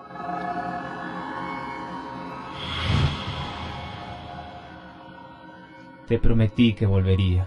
Te 6.07 6.19
prometí 6.19 6.75
que 6.75 6.87
volvería, 6.87 7.47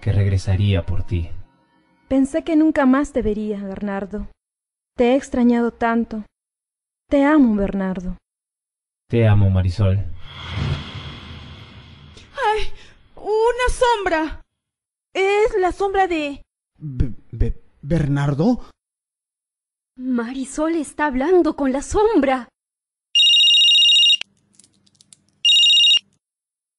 que 0.00 0.12
regresaría 0.12 0.86
por 0.86 1.02
ti. 1.02 1.28
Pensé 2.08 2.42
que 2.44 2.56
nunca 2.56 2.86
más 2.86 3.12
te 3.12 3.20
vería, 3.20 3.62
Bernardo. 3.62 4.28
Te 4.96 5.12
he 5.12 5.16
extrañado 5.16 5.70
tanto. 5.70 6.24
Te 7.10 7.24
amo, 7.24 7.54
Bernardo. 7.54 8.16
Te 9.08 9.28
amo, 9.28 9.50
Marisol. 9.50 9.98
¡Ay! 12.48 12.62
¡Una 13.16 13.68
sombra! 13.68 14.40
Es 15.12 15.54
la 15.60 15.72
sombra 15.72 16.06
de... 16.06 16.42
¿Bernardo? 17.90 18.70
Marisol 19.96 20.76
está 20.76 21.06
hablando 21.06 21.56
con 21.56 21.72
la 21.72 21.82
sombra. 21.82 22.48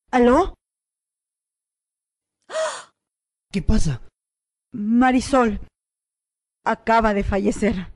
¿Aló? 0.09 0.53
¿Qué 3.51 3.61
pasa? 3.61 4.07
Marisol 4.71 5.59
acaba 6.65 7.13
de 7.13 7.25
fallecer. 7.25 7.93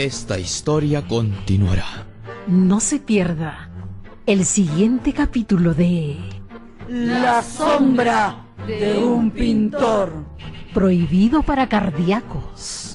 Esta 0.00 0.38
historia 0.38 1.06
continuará. 1.06 2.06
No 2.46 2.80
se 2.80 3.00
pierda 3.00 3.68
el 4.24 4.46
siguiente 4.46 5.12
capítulo 5.12 5.74
de 5.74 6.16
La 6.88 7.42
sombra 7.42 8.46
de 8.66 8.96
un 8.96 9.30
pintor. 9.30 10.24
Prohibido 10.72 11.42
para 11.42 11.68
cardíacos. 11.68 12.89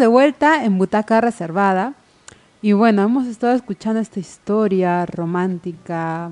De 0.00 0.06
vuelta 0.06 0.64
en 0.64 0.78
Butaca 0.78 1.20
Reservada. 1.20 1.94
Y 2.62 2.72
bueno, 2.72 3.02
hemos 3.02 3.26
estado 3.26 3.54
escuchando 3.54 4.00
esta 4.00 4.18
historia 4.18 5.04
romántica, 5.06 6.30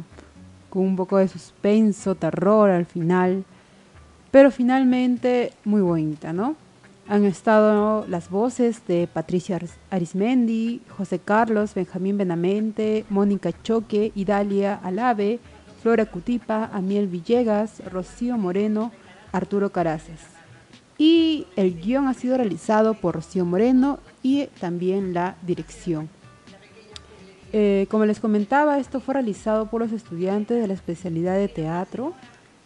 con 0.71 0.83
un 0.83 0.97
poco 0.97 1.19
de 1.19 1.29
suspenso, 1.29 2.15
terror 2.15 2.71
al 2.71 2.87
final, 2.87 3.45
pero 4.31 4.51
finalmente 4.51 5.53
muy 5.65 5.81
bonita, 5.83 6.33
¿no? 6.33 6.57
Han 7.09 7.25
estado 7.25 8.07
las 8.09 8.29
voces 8.31 8.87
de 8.87 9.07
Patricia 9.07 9.57
Aris- 9.59 9.77
Arismendi, 9.91 10.83
José 10.97 11.19
Carlos, 11.19 11.75
Benjamín 11.75 12.19
Benamente, 12.19 13.05
Mónica 13.09 13.51
Choque, 13.63 14.13
Idalia 14.15 14.81
Alave, 14.83 15.41
Flora 15.83 16.05
Cutipa, 16.07 16.69
Amiel 16.73 17.07
Villegas, 17.07 17.83
Rocío 17.91 18.37
Moreno, 18.37 18.93
Arturo 19.33 19.71
Caraces. 19.71 20.38
Y 20.99 21.47
el 21.55 21.81
guion 21.81 22.09
ha 22.09 22.15
sido 22.15 22.37
realizado 22.37 22.95
por 22.95 23.15
Rocío 23.15 23.45
Moreno 23.45 24.01
y 24.23 24.47
también 24.61 25.15
la 25.15 25.37
dirección. 25.43 26.09
Eh, 27.53 27.87
como 27.91 28.05
les 28.05 28.21
comentaba, 28.21 28.79
esto 28.79 29.01
fue 29.01 29.15
realizado 29.15 29.67
por 29.71 29.81
los 29.81 29.93
estudiantes 29.93 30.61
de 30.61 30.67
la 30.67 30.75
especialidad 30.75 31.37
de 31.37 31.49
teatro. 31.49 32.13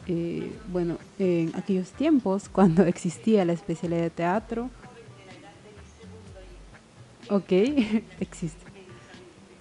Eh, 0.09 0.51
bueno, 0.73 0.97
en 1.19 1.53
aquellos 1.55 1.91
tiempos, 1.91 2.49
cuando 2.53 2.85
existía 2.85 3.45
la 3.45 3.53
especialidad 3.53 4.01
de 4.01 4.11
teatro. 4.11 4.71
Ok, 7.29 7.53
existe. 8.21 8.63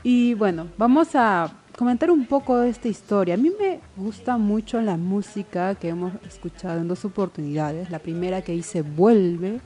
Y 0.03 0.33
bueno, 0.33 0.67
vamos 0.77 1.09
a 1.13 1.60
comentar 1.81 2.11
un 2.11 2.27
poco 2.27 2.59
de 2.59 2.69
esta 2.69 2.89
historia. 2.89 3.33
A 3.33 3.37
mí 3.37 3.51
me 3.59 3.79
gusta 3.97 4.37
mucho 4.37 4.79
la 4.81 4.97
música 4.97 5.73
que 5.73 5.89
hemos 5.89 6.13
escuchado 6.27 6.79
en 6.79 6.87
dos 6.87 7.05
oportunidades. 7.05 7.89
La 7.89 7.97
primera 7.97 8.43
que 8.43 8.53
hice 8.53 8.83
Vuelve 8.83 9.61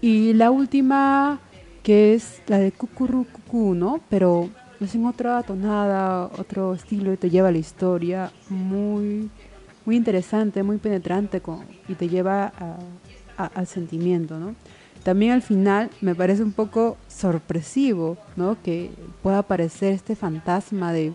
y 0.00 0.32
la 0.32 0.50
última 0.50 1.38
que 1.84 2.14
es 2.14 2.42
la 2.48 2.58
de 2.58 2.72
Cucurru 2.72 3.24
Cucú, 3.24 3.74
¿no? 3.76 4.00
Pero 4.10 4.48
es 4.80 4.96
en 4.96 5.06
otra 5.06 5.40
tonada, 5.44 6.24
otro 6.36 6.74
estilo 6.74 7.12
y 7.12 7.16
te 7.16 7.30
lleva 7.30 7.50
a 7.50 7.52
la 7.52 7.58
historia 7.58 8.32
muy, 8.48 9.30
muy 9.86 9.94
interesante, 9.94 10.64
muy 10.64 10.78
penetrante 10.78 11.40
con- 11.40 11.62
y 11.88 11.94
te 11.94 12.08
lleva 12.08 12.46
a- 12.58 12.78
a- 13.44 13.50
al 13.54 13.68
sentimiento, 13.68 14.40
¿no? 14.40 14.56
También 15.04 15.30
al 15.30 15.42
final 15.42 15.88
me 16.00 16.16
parece 16.16 16.42
un 16.42 16.50
poco 16.52 16.96
sorpresivo, 17.06 18.16
¿no? 18.34 18.56
Que 18.60 18.90
pueda 19.22 19.38
aparecer 19.38 19.92
este 19.92 20.16
fantasma 20.16 20.92
de, 20.92 21.12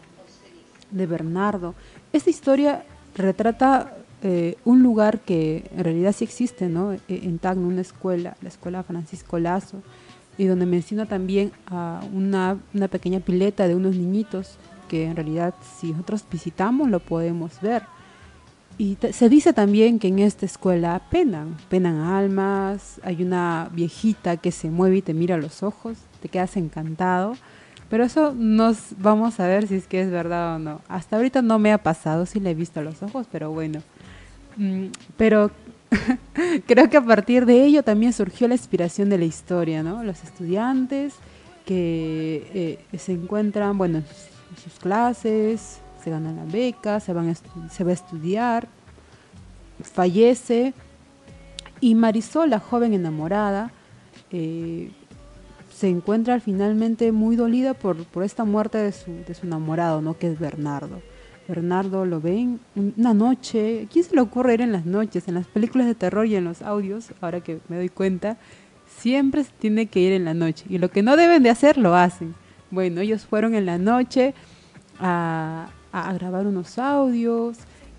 de 0.93 1.05
Bernardo. 1.05 1.75
Esta 2.13 2.29
historia 2.29 2.85
retrata 3.15 3.97
eh, 4.21 4.55
un 4.63 4.81
lugar 4.81 5.19
que 5.19 5.69
en 5.75 5.83
realidad 5.83 6.13
sí 6.13 6.23
existe, 6.23 6.69
¿no? 6.69 6.93
E- 6.93 6.99
En 7.09 7.39
Tacna, 7.39 7.67
una 7.67 7.81
escuela, 7.81 8.37
la 8.41 8.49
escuela 8.49 8.83
Francisco 8.83 9.37
Lazo, 9.39 9.81
y 10.37 10.45
donde 10.45 10.65
menciona 10.65 11.05
también 11.05 11.51
a 11.67 12.01
una, 12.13 12.57
una 12.73 12.87
pequeña 12.87 13.19
pileta 13.19 13.67
de 13.67 13.75
unos 13.75 13.95
niñitos 13.95 14.57
que 14.87 15.05
en 15.05 15.15
realidad 15.15 15.53
si 15.79 15.91
nosotros 15.91 16.23
visitamos 16.31 16.89
lo 16.89 16.99
podemos 16.99 17.59
ver. 17.61 17.83
Y 18.77 18.97
se 19.11 19.29
dice 19.29 19.53
también 19.53 19.99
que 19.99 20.07
en 20.07 20.17
esta 20.17 20.47
escuela 20.47 20.99
penan, 21.11 21.55
penan 21.69 21.97
almas, 21.97 22.99
hay 23.03 23.21
una 23.21 23.69
viejita 23.71 24.37
que 24.37 24.51
se 24.51 24.71
mueve 24.71 24.97
y 24.97 25.01
te 25.03 25.13
mira 25.13 25.37
los 25.37 25.61
ojos, 25.61 25.97
te 26.21 26.29
quedas 26.29 26.57
encantado, 26.57 27.35
pero 27.93 28.05
eso 28.05 28.33
nos 28.35 28.95
vamos 28.97 29.39
a 29.39 29.45
ver 29.45 29.67
si 29.67 29.75
es 29.75 29.85
que 29.85 30.01
es 30.01 30.09
verdad 30.09 30.55
o 30.55 30.57
no. 30.57 30.81
Hasta 30.87 31.15
ahorita 31.15 31.43
no 31.43 31.59
me 31.59 31.71
ha 31.71 31.77
pasado, 31.77 32.25
sí 32.25 32.39
le 32.39 32.49
he 32.49 32.55
visto 32.55 32.79
a 32.79 32.83
los 32.83 33.03
ojos, 33.03 33.27
pero 33.31 33.51
bueno. 33.51 33.83
Mm, 34.57 34.85
pero 35.15 35.51
creo 36.65 36.89
que 36.89 36.97
a 36.97 37.05
partir 37.05 37.45
de 37.45 37.63
ello 37.63 37.83
también 37.83 38.11
surgió 38.11 38.47
la 38.47 38.55
inspiración 38.55 39.09
de 39.09 39.19
la 39.19 39.25
historia, 39.25 39.83
¿no? 39.83 40.03
Los 40.03 40.23
estudiantes 40.23 41.13
que 41.67 42.79
eh, 42.91 42.97
se 42.97 43.11
encuentran, 43.11 43.77
bueno, 43.77 43.99
en 43.99 44.05
sus, 44.57 44.79
clases, 44.79 45.77
se 46.03 46.09
ganan 46.09 46.37
la 46.37 46.45
beca, 46.45 46.99
se, 46.99 47.13
van 47.13 47.35
se 47.35 47.83
va 47.83 47.91
a 47.91 47.93
estudiar, 47.93 48.67
fallece 49.83 50.73
y 51.79 51.93
Marisol, 51.93 52.49
la 52.49 52.59
joven 52.59 52.95
enamorada, 52.95 53.71
eh, 54.31 54.89
se 55.83 55.89
encuentra 55.89 56.39
finalmente 56.39 57.11
muy 57.11 57.35
dolida 57.35 57.73
por, 57.73 57.97
esta 58.23 58.45
muerte 58.45 58.77
de 58.77 58.93
su, 58.93 59.11
de 59.27 59.33
su 59.33 59.47
enamorado, 59.47 60.01
¿no? 60.01 60.17
que 60.17 60.31
es 60.31 60.39
Bernardo. 60.39 61.01
Bernardo 61.45 62.05
lo 62.05 62.21
ven 62.21 62.61
una 62.73 63.13
noche. 63.13 63.89
¿Quién 63.91 64.05
se 64.05 64.15
le 64.15 64.21
ocurre 64.21 64.53
ir 64.53 64.61
en 64.61 64.71
las 64.71 64.85
noches? 64.85 65.27
En 65.27 65.33
las 65.33 65.45
películas 65.45 65.85
de 65.87 65.93
terror 65.93 66.25
y 66.25 66.37
en 66.37 66.45
los 66.45 66.61
audios, 66.61 67.11
ahora 67.19 67.41
que 67.41 67.59
me 67.67 67.75
doy 67.75 67.89
cuenta, 67.89 68.37
siempre 68.97 69.43
se 69.43 69.51
tiene 69.59 69.87
que 69.87 69.99
ir 69.99 70.13
en 70.13 70.23
la 70.23 70.33
noche. 70.33 70.63
Y 70.69 70.77
lo 70.77 70.89
que 70.89 71.03
no 71.03 71.17
deben 71.17 71.43
de 71.43 71.49
hacer, 71.49 71.77
lo 71.77 71.95
hacen. 71.95 72.33
Bueno, 72.71 73.01
ellos 73.01 73.25
fueron 73.25 73.53
en 73.53 73.65
la 73.65 73.77
noche 73.77 74.33
a, 75.01 75.67
a 75.91 76.13
grabar 76.13 76.47
unos 76.47 76.77
audios 76.77 77.57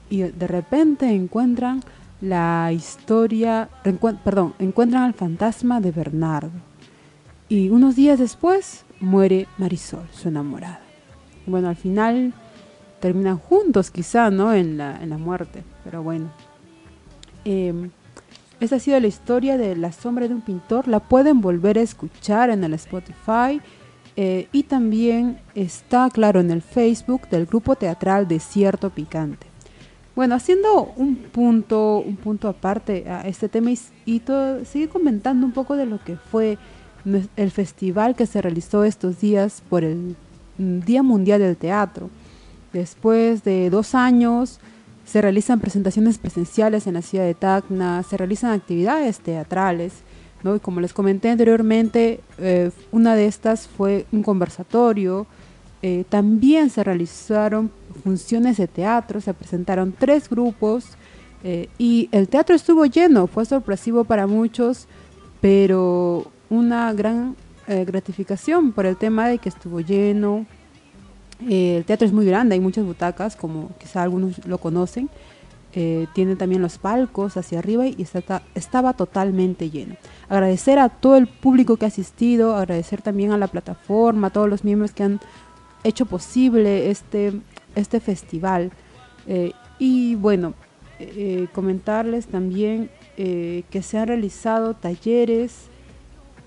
y 0.08 0.22
de 0.22 0.46
repente 0.46 1.10
encuentran 1.10 1.82
la 2.22 2.72
historia, 2.72 3.68
perdón, 4.24 4.54
encuentran 4.58 5.02
al 5.02 5.12
fantasma 5.12 5.82
de 5.82 5.90
Bernardo. 5.90 6.73
Y 7.48 7.68
unos 7.68 7.96
días 7.96 8.18
después 8.18 8.84
muere 9.00 9.46
Marisol, 9.58 10.06
su 10.12 10.28
enamorada. 10.28 10.80
Bueno, 11.46 11.68
al 11.68 11.76
final 11.76 12.32
terminan 13.00 13.38
juntos 13.38 13.90
quizá, 13.90 14.30
¿no? 14.30 14.54
En 14.54 14.78
la, 14.78 15.02
en 15.02 15.10
la 15.10 15.18
muerte, 15.18 15.62
pero 15.84 16.02
bueno. 16.02 16.30
Eh, 17.44 17.90
esa 18.60 18.76
ha 18.76 18.78
sido 18.78 18.98
la 18.98 19.08
historia 19.08 19.58
de 19.58 19.76
La 19.76 19.92
sombra 19.92 20.26
de 20.26 20.34
un 20.34 20.40
pintor. 20.40 20.88
La 20.88 21.00
pueden 21.00 21.40
volver 21.42 21.76
a 21.76 21.82
escuchar 21.82 22.50
en 22.50 22.64
el 22.64 22.72
Spotify. 22.74 23.60
Eh, 24.16 24.48
y 24.52 24.62
también 24.62 25.38
está, 25.54 26.08
claro, 26.08 26.40
en 26.40 26.50
el 26.50 26.62
Facebook 26.62 27.28
del 27.28 27.46
grupo 27.46 27.74
teatral 27.74 28.28
Desierto 28.28 28.90
Picante. 28.90 29.46
Bueno, 30.14 30.36
haciendo 30.36 30.92
un 30.96 31.16
punto, 31.16 31.98
un 31.98 32.16
punto 32.16 32.48
aparte 32.48 33.10
a 33.10 33.22
este 33.22 33.48
tema 33.48 33.72
y, 33.72 33.78
y 34.06 34.22
sigue 34.64 34.88
comentando 34.88 35.44
un 35.44 35.52
poco 35.52 35.76
de 35.76 35.86
lo 35.86 36.02
que 36.02 36.16
fue 36.16 36.56
el 37.04 37.50
festival 37.50 38.16
que 38.16 38.26
se 38.26 38.40
realizó 38.40 38.84
estos 38.84 39.20
días 39.20 39.62
por 39.68 39.84
el 39.84 40.16
Día 40.58 41.02
Mundial 41.02 41.40
del 41.40 41.56
Teatro. 41.56 42.10
Después 42.72 43.44
de 43.44 43.70
dos 43.70 43.94
años 43.94 44.60
se 45.04 45.20
realizan 45.20 45.60
presentaciones 45.60 46.18
presenciales 46.18 46.86
en 46.86 46.94
la 46.94 47.02
ciudad 47.02 47.24
de 47.24 47.34
Tacna, 47.34 48.02
se 48.02 48.16
realizan 48.16 48.52
actividades 48.52 49.20
teatrales, 49.20 49.92
¿no? 50.42 50.56
Y 50.56 50.60
como 50.60 50.80
les 50.80 50.92
comenté 50.92 51.30
anteriormente, 51.30 52.20
eh, 52.38 52.70
una 52.90 53.14
de 53.14 53.26
estas 53.26 53.68
fue 53.68 54.06
un 54.12 54.22
conversatorio, 54.22 55.26
eh, 55.82 56.04
también 56.08 56.70
se 56.70 56.82
realizaron 56.82 57.70
funciones 58.02 58.56
de 58.56 58.66
teatro, 58.66 59.20
se 59.20 59.34
presentaron 59.34 59.94
tres 59.96 60.30
grupos 60.30 60.86
eh, 61.42 61.68
y 61.76 62.08
el 62.10 62.28
teatro 62.28 62.56
estuvo 62.56 62.86
lleno, 62.86 63.26
fue 63.26 63.44
sorpresivo 63.44 64.04
para 64.04 64.26
muchos, 64.26 64.86
pero 65.42 66.32
una 66.50 66.92
gran 66.92 67.36
gratificación 67.66 68.72
por 68.72 68.84
el 68.84 68.96
tema 68.96 69.26
de 69.26 69.38
que 69.38 69.48
estuvo 69.48 69.80
lleno, 69.80 70.44
eh, 71.48 71.76
el 71.78 71.84
teatro 71.84 72.06
es 72.06 72.12
muy 72.12 72.24
grande, 72.26 72.54
hay 72.54 72.60
muchas 72.60 72.84
butacas, 72.84 73.36
como 73.36 73.70
quizá 73.78 74.02
algunos 74.02 74.44
lo 74.46 74.58
conocen. 74.58 75.10
Eh, 75.76 76.06
tiene 76.14 76.36
también 76.36 76.62
los 76.62 76.78
palcos 76.78 77.36
hacia 77.36 77.58
arriba 77.58 77.84
y 77.86 78.06
estaba 78.54 78.92
totalmente 78.92 79.70
lleno. 79.70 79.96
Agradecer 80.28 80.78
a 80.78 80.88
todo 80.88 81.16
el 81.16 81.26
público 81.26 81.76
que 81.76 81.84
ha 81.84 81.88
asistido, 81.88 82.54
agradecer 82.54 83.02
también 83.02 83.32
a 83.32 83.38
la 83.38 83.48
plataforma, 83.48 84.28
a 84.28 84.30
todos 84.30 84.48
los 84.48 84.62
miembros 84.62 84.92
que 84.92 85.02
han 85.02 85.20
hecho 85.82 86.06
posible 86.06 86.90
este, 86.90 87.40
este 87.74 87.98
festival. 87.98 88.70
Eh, 89.26 89.52
y 89.80 90.14
bueno, 90.14 90.54
comentarles 91.52 92.28
también 92.28 92.88
que 93.16 93.82
se 93.82 93.98
han 93.98 94.06
realizado 94.06 94.74
talleres, 94.74 95.68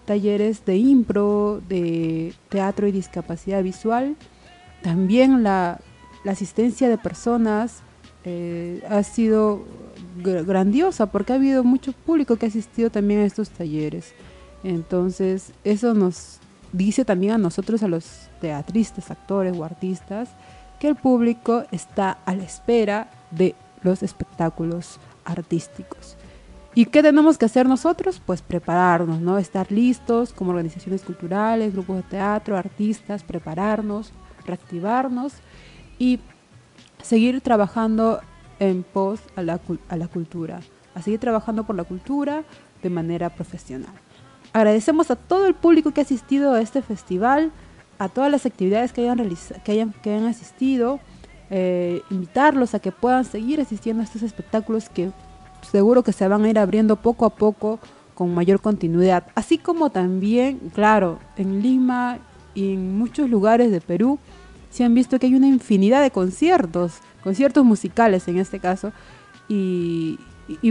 talleres 0.07 0.65
de 0.65 0.77
impro, 0.77 1.61
de 1.69 2.33
teatro 2.49 2.87
y 2.87 2.91
discapacidad 2.91 3.61
visual 3.61 4.15
también 4.81 5.43
la, 5.43 5.79
asistencia 6.25 6.89
de 6.89 6.97
personas 6.97 7.79
eh, 8.25 8.83
ha 8.89 9.01
sido 9.03 9.63
grandiosa 10.17 11.05
porque 11.05 11.31
ha 11.31 11.37
habido 11.37 11.63
mucho 11.63 11.93
público 11.93 12.35
que 12.35 12.45
ha 12.45 12.49
asistido 12.49 12.89
también 12.89 13.21
a 13.21 13.25
estos 13.25 13.49
talleres. 13.49 14.13
Entonces, 14.61 15.53
eso 15.63 15.93
nos 15.93 16.39
dice 16.73 17.05
también 17.05 17.31
a 17.31 17.37
nosotros, 17.37 17.81
a 17.81 17.87
los 17.87 18.27
teatristas, 18.41 19.09
actores 19.09 19.57
o 19.57 19.63
artistas, 19.63 20.29
que 20.81 20.89
el 20.89 20.97
público 20.97 21.63
está 21.71 22.11
a 22.25 22.35
la 22.35 22.43
espera 22.43 23.09
de 23.31 23.55
los 23.83 24.03
espectáculos 24.03 24.99
artísticos. 25.23 26.16
¿Y 26.77 26.85
qué 26.85 27.01
tenemos 27.01 27.39
que 27.39 27.45
hacer 27.45 27.67
nosotros? 27.67 28.21
Pues 28.23 28.43
prepararnos, 28.43 29.19
¿no? 29.19 29.39
Estar 29.39 29.71
listos 29.71 30.31
como 30.31 30.51
organizaciones 30.51 31.01
culturales, 31.01 31.73
grupos 31.73 31.95
de 31.95 32.03
teatro, 32.03 32.55
artistas, 32.55 33.23
prepararnos, 33.23 34.11
reactivarnos 34.45 35.33
y 35.97 36.19
seguir 37.01 37.41
trabajando 37.41 38.21
en 38.59 38.83
pos 38.83 39.21
a 39.35 39.41
la, 39.41 39.57
cultura, 40.07 40.59
a 40.93 41.01
seguir 41.01 41.19
trabajando 41.19 41.63
por 41.63 41.75
la 41.75 41.83
cultura 41.83 42.43
de 42.83 42.91
manera 42.91 43.31
profesional. 43.31 43.95
Agradecemos 44.53 45.09
a 45.09 45.15
todo 45.15 45.47
el 45.47 45.55
público 45.55 45.89
que 45.89 46.01
ha 46.01 46.03
asistido 46.03 46.53
a 46.53 46.61
este 46.61 46.83
festival, 46.83 47.51
a 47.97 48.07
todas 48.07 48.29
las 48.29 48.45
actividades 48.45 48.93
que 48.93 49.01
hayan, 49.01 49.17
que 49.63 49.71
hayan, 49.71 49.93
que 49.93 50.11
hayan 50.11 50.27
asistido, 50.27 50.99
eh, 51.49 52.03
invitarlos 52.11 52.75
a 52.75 52.79
que 52.79 52.91
puedan 52.91 53.25
seguir 53.25 53.59
asistiendo 53.59 54.01
a 54.01 54.05
estos 54.05 54.21
espectáculos 54.21 54.89
que 54.89 55.11
seguro 55.61 56.03
que 56.03 56.13
se 56.13 56.27
van 56.27 56.43
a 56.45 56.49
ir 56.49 56.59
abriendo 56.59 56.95
poco 56.95 57.25
a 57.25 57.29
poco 57.29 57.79
con 58.13 58.33
mayor 58.33 58.59
continuidad. 58.61 59.25
Así 59.35 59.57
como 59.57 59.91
también, 59.91 60.59
claro, 60.73 61.19
en 61.37 61.61
Lima 61.61 62.17
y 62.55 62.73
en 62.73 62.97
muchos 62.97 63.29
lugares 63.29 63.71
de 63.71 63.79
Perú 63.79 64.17
se 64.71 64.83
han 64.83 64.95
visto 64.95 65.19
que 65.19 65.27
hay 65.27 65.35
una 65.35 65.47
infinidad 65.47 66.01
de 66.01 66.11
conciertos, 66.11 66.93
conciertos 67.23 67.63
musicales 67.63 68.27
en 68.27 68.37
este 68.37 68.59
caso, 68.59 68.91
y, 69.49 70.17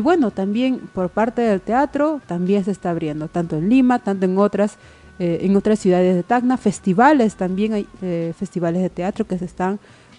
bueno, 0.02 0.30
también 0.30 0.80
por 0.92 1.08
parte 1.08 1.42
del 1.42 1.60
teatro 1.60 2.20
también 2.26 2.64
se 2.64 2.72
está 2.72 2.90
abriendo, 2.90 3.28
tanto 3.28 3.56
en 3.56 3.68
Lima, 3.68 4.00
tanto 4.00 4.26
en 4.26 4.36
otras, 4.38 4.76
eh, 5.18 5.38
en 5.42 5.56
otras 5.56 5.78
ciudades 5.78 6.14
de 6.14 6.22
Tacna, 6.22 6.56
festivales, 6.56 7.36
también 7.36 7.72
hay 7.72 7.86
eh, 8.02 8.34
festivales 8.36 8.82
de 8.82 8.90
teatro 8.90 9.26
que 9.26 9.38
se 9.38 9.44
están 9.44 9.78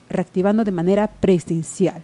reactivando 0.10 0.64
de 0.64 0.72
manera 0.72 1.08
presencial. 1.08 2.04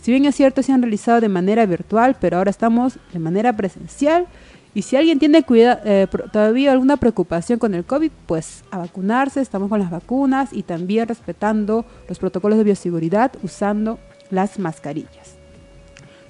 Si 0.00 0.10
bien 0.10 0.24
es 0.24 0.34
cierto, 0.36 0.62
se 0.62 0.72
han 0.72 0.82
realizado 0.82 1.20
de 1.20 1.28
manera 1.28 1.66
virtual, 1.66 2.16
pero 2.20 2.38
ahora 2.38 2.50
estamos 2.50 2.98
de 3.12 3.18
manera 3.18 3.56
presencial 3.56 4.26
y 4.74 4.82
si 4.82 4.96
alguien 4.96 5.18
tiene 5.18 5.44
eh, 5.48 6.06
todavía 6.32 6.72
alguna 6.72 6.98
preocupación 6.98 7.58
con 7.58 7.74
el 7.74 7.84
COVID, 7.84 8.12
pues 8.26 8.62
a 8.70 8.78
vacunarse, 8.78 9.40
estamos 9.40 9.68
con 9.68 9.80
las 9.80 9.90
vacunas 9.90 10.52
y 10.52 10.62
también 10.62 11.08
respetando 11.08 11.84
los 12.08 12.18
protocolos 12.18 12.58
de 12.58 12.64
bioseguridad 12.64 13.32
usando 13.42 13.98
las 14.30 14.58
mascarillas. 14.58 15.36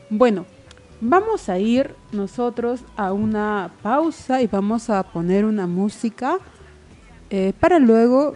Bueno, 0.09 0.47
vamos 1.01 1.49
a 1.49 1.59
ir 1.59 1.95
nosotros 2.13 2.81
a 2.97 3.13
una 3.13 3.73
pausa 3.83 4.41
y 4.41 4.47
vamos 4.47 4.89
a 4.89 5.03
poner 5.03 5.45
una 5.45 5.67
música 5.67 6.39
eh, 7.31 7.53
para 7.59 7.79
luego 7.79 8.35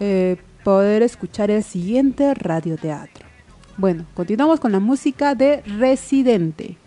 eh, 0.00 0.36
poder 0.64 1.02
escuchar 1.02 1.50
el 1.50 1.62
siguiente 1.62 2.34
radioteatro. 2.34 3.25
Bueno, 3.78 4.06
continuamos 4.14 4.58
con 4.58 4.72
la 4.72 4.80
música 4.80 5.34
de 5.34 5.60
Residente. 5.62 6.78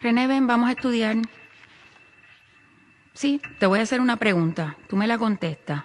René, 0.00 0.28
ven, 0.28 0.46
vamos 0.46 0.68
a 0.68 0.72
estudiar. 0.72 1.16
Sí, 3.14 3.42
te 3.58 3.66
voy 3.66 3.80
a 3.80 3.82
hacer 3.82 4.00
una 4.00 4.16
pregunta. 4.16 4.76
Tú 4.88 4.96
me 4.96 5.08
la 5.08 5.18
contestas. 5.18 5.82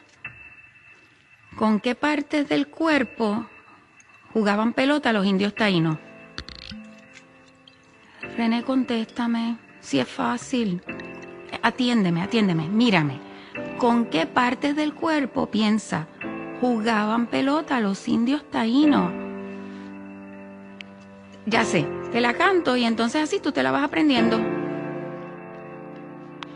¿Con 1.55 1.79
qué 1.79 1.95
partes 1.95 2.47
del 2.47 2.67
cuerpo 2.67 3.47
jugaban 4.33 4.73
pelota 4.73 5.13
los 5.13 5.25
indios 5.25 5.53
taínos? 5.53 5.97
René, 8.35 8.63
contéstame. 8.63 9.57
Si 9.79 9.99
es 9.99 10.07
fácil. 10.07 10.81
Atiéndeme, 11.61 12.21
atiéndeme, 12.21 12.67
mírame. 12.67 13.19
¿Con 13.77 14.05
qué 14.05 14.25
partes 14.25 14.75
del 14.75 14.93
cuerpo 14.93 15.47
piensa 15.47 16.07
jugaban 16.61 17.27
pelota 17.27 17.79
los 17.79 18.07
indios 18.07 18.49
taínos? 18.49 19.11
Ya 21.45 21.65
sé, 21.65 21.85
te 22.11 22.21
la 22.21 22.33
canto 22.33 22.77
y 22.77 22.85
entonces 22.85 23.21
así 23.21 23.39
tú 23.39 23.51
te 23.51 23.61
la 23.61 23.71
vas 23.71 23.83
aprendiendo. 23.83 24.62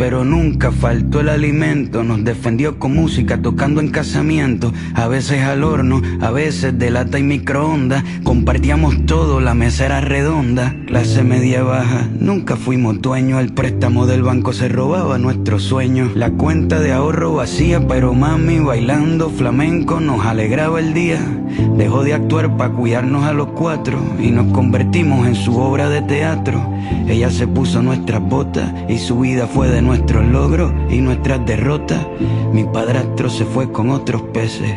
pero 0.00 0.24
nunca 0.24 0.72
faltó 0.72 1.20
el 1.20 1.28
alimento. 1.28 2.02
Nos 2.02 2.24
defendió 2.24 2.78
con 2.78 2.94
música, 2.94 3.42
tocando 3.42 3.82
en 3.82 3.90
casamiento, 3.90 4.72
a 4.94 5.08
veces 5.08 5.42
al 5.42 5.62
horno, 5.62 6.00
a 6.22 6.30
veces 6.30 6.78
de 6.78 6.90
lata 6.90 7.18
y 7.18 7.22
microondas. 7.22 8.02
Compartíamos 8.24 9.04
todo, 9.04 9.40
la 9.40 9.52
mesa 9.52 9.84
era 9.84 10.00
redonda, 10.00 10.74
clase 10.86 11.22
media 11.22 11.64
baja. 11.64 12.08
Nunca 12.18 12.56
fuimos 12.56 13.02
dueños, 13.02 13.42
el 13.42 13.52
préstamo 13.52 14.06
del 14.06 14.22
banco 14.22 14.54
se 14.54 14.70
robaba 14.70 15.18
nuestros 15.18 15.64
sueños. 15.64 16.16
La 16.16 16.30
cuenta 16.30 16.80
de 16.80 16.92
ahorro 16.92 17.34
vacía, 17.34 17.86
pero 17.86 18.14
mami 18.14 18.58
bailando 18.58 19.28
flamenco 19.28 20.00
nos 20.00 20.24
alegraba 20.24 20.80
el 20.80 20.94
día. 20.94 21.39
Dejó 21.76 22.02
de 22.02 22.14
actuar 22.14 22.56
para 22.56 22.72
cuidarnos 22.72 23.24
a 23.24 23.32
los 23.32 23.48
cuatro 23.48 23.98
y 24.20 24.30
nos 24.30 24.52
convertimos 24.52 25.26
en 25.26 25.34
su 25.34 25.56
obra 25.58 25.88
de 25.88 26.02
teatro. 26.02 26.62
Ella 27.08 27.30
se 27.30 27.46
puso 27.46 27.82
nuestras 27.82 28.22
botas 28.22 28.72
y 28.88 28.98
su 28.98 29.20
vida 29.20 29.46
fue 29.46 29.68
de 29.68 29.82
nuestros 29.82 30.24
logros 30.26 30.72
y 30.90 31.00
nuestras 31.00 31.44
derrotas. 31.44 32.06
Mi 32.52 32.64
padrastro 32.64 33.28
se 33.28 33.44
fue 33.44 33.72
con 33.72 33.90
otros 33.90 34.22
peces. 34.32 34.74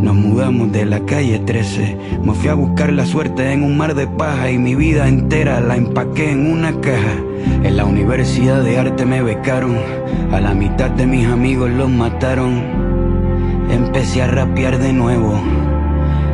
Nos 0.00 0.14
mudamos 0.14 0.72
de 0.72 0.86
la 0.86 1.00
calle 1.00 1.40
13. 1.40 1.98
Me 2.22 2.32
fui 2.32 2.48
a 2.48 2.54
buscar 2.54 2.92
la 2.92 3.04
suerte 3.04 3.52
en 3.52 3.62
un 3.62 3.76
mar 3.76 3.94
de 3.94 4.06
paja 4.06 4.50
y 4.50 4.58
mi 4.58 4.74
vida 4.74 5.08
entera 5.08 5.60
la 5.60 5.76
empaqué 5.76 6.30
en 6.30 6.50
una 6.50 6.72
caja. 6.80 7.14
En 7.64 7.76
la 7.76 7.84
Universidad 7.84 8.62
de 8.62 8.78
Arte 8.78 9.04
me 9.04 9.22
becaron. 9.22 9.76
A 10.32 10.40
la 10.40 10.54
mitad 10.54 10.90
de 10.90 11.06
mis 11.06 11.26
amigos 11.26 11.70
los 11.70 11.90
mataron. 11.90 12.62
Empecé 13.70 14.22
a 14.22 14.28
rapear 14.28 14.78
de 14.78 14.92
nuevo. 14.92 15.38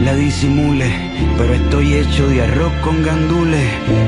la 0.00 0.14
disimule, 0.14 0.90
pero 1.38 1.54
estoy 1.54 1.94
hecho 1.94 2.28
de 2.28 2.42
arroz 2.42 2.72
con 2.82 3.02
gandules 3.02 3.64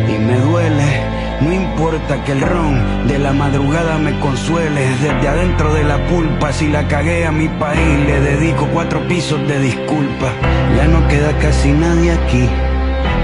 y 0.09 0.19
me 0.19 0.39
duele. 0.39 1.17
No 1.41 1.53
importa 1.53 2.25
que 2.25 2.33
el 2.33 2.41
ron 2.41 3.07
de 3.07 3.19
la 3.19 3.33
madrugada 3.33 3.99
me 3.99 4.19
consuele, 4.21 4.89
desde 5.03 5.29
adentro 5.29 5.73
de 5.75 5.85
la 5.85 5.99
pulpa, 6.07 6.53
si 6.53 6.69
la 6.69 6.89
cagué 6.89 7.27
a 7.27 7.33
mi 7.33 7.49
país, 7.49 7.99
le 8.07 8.21
dedico 8.21 8.67
cuatro 8.73 9.07
pisos 9.07 9.47
de 9.47 9.61
disculpa. 9.61 10.33
Ya 10.77 10.87
no 10.89 11.07
queda 11.09 11.37
casi 11.39 11.73
nadie 11.73 12.13
aquí, 12.13 12.49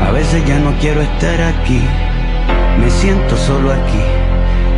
a 0.07 0.11
veces 0.11 0.44
ya 0.46 0.59
no 0.59 0.72
quiero 0.79 1.01
estar 1.01 1.40
aquí. 1.40 1.81
Me 2.79 2.90
siento 2.90 3.37
solo 3.37 3.72
aquí, 3.72 4.03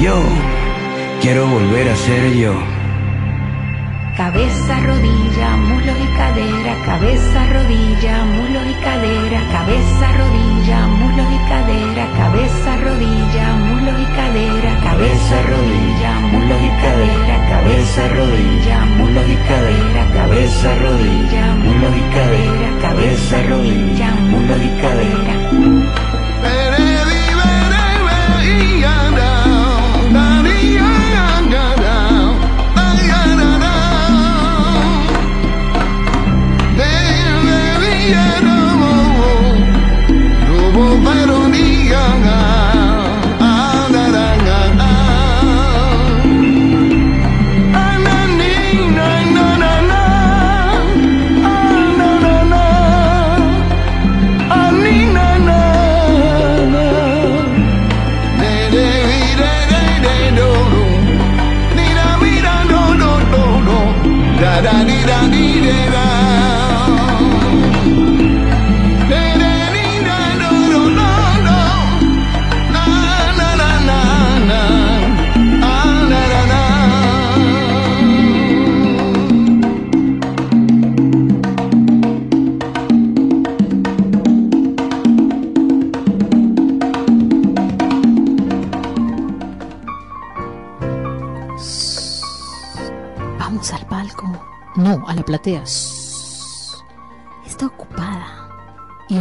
Yo 0.00 0.22
quiero 1.22 1.46
volver 1.46 1.88
a 1.88 1.96
ser 1.96 2.34
yo. 2.34 2.52
Cabeza, 4.14 4.80
rodilla, 4.80 5.56
muslo 5.56 5.92
y 5.92 6.06
cadera, 6.16 6.74
cabeza, 6.84 7.46
rodilla, 7.52 8.24
muslo 8.24 8.60
y 8.70 8.74
cadera, 8.84 9.40
cabeza, 9.52 10.12
rodilla, 10.18 10.86
muslo 10.86 11.22
y 11.22 11.38
cadera, 11.48 12.06
cabeza, 12.18 12.76
rodilla, 12.76 13.52
muslo 13.56 13.90
y 13.98 14.06
cadera, 14.16 14.80
cabeza, 14.84 15.42
rodilla, 15.42 16.20
muslo 16.20 16.56
y 16.56 16.70
cadera, 16.76 17.48
cabeza, 17.48 18.08
rodilla, 18.08 18.84
muslo 18.84 19.20
y 19.26 19.36
cadera, 19.48 20.02
cabeza, 20.12 20.74
rodilla, 20.76 21.54
muslo 21.56 21.88
y 21.96 22.00
cadera, 22.14 22.68
cabeza, 22.82 23.42
rodilla, 23.48 24.10
muslo 24.30 24.56
y 24.56 24.68
cadera. 24.80 26.15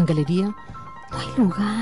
Galería 0.06 0.56
no 1.12 1.18
hay 1.18 1.28
lugar. 1.38 1.75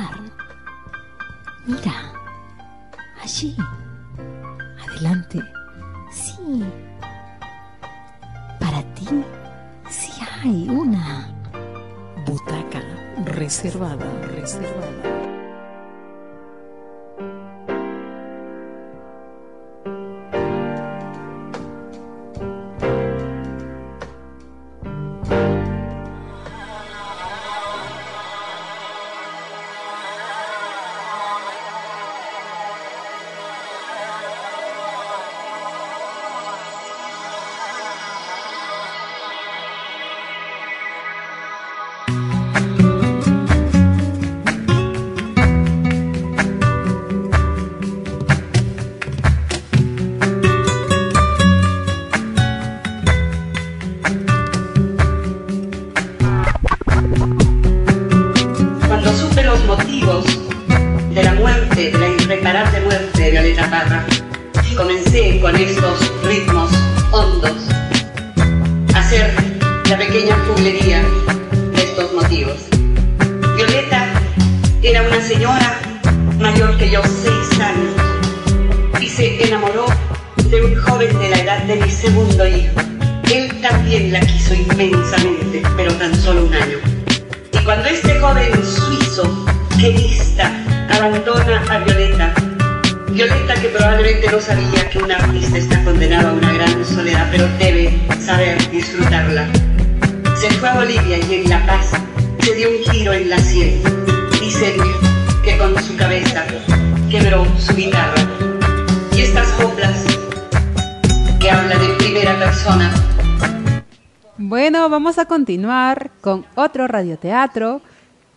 Continuar 115.63 116.11
con 116.19 116.45
otro 116.55 116.87
radioteatro. 116.87 117.79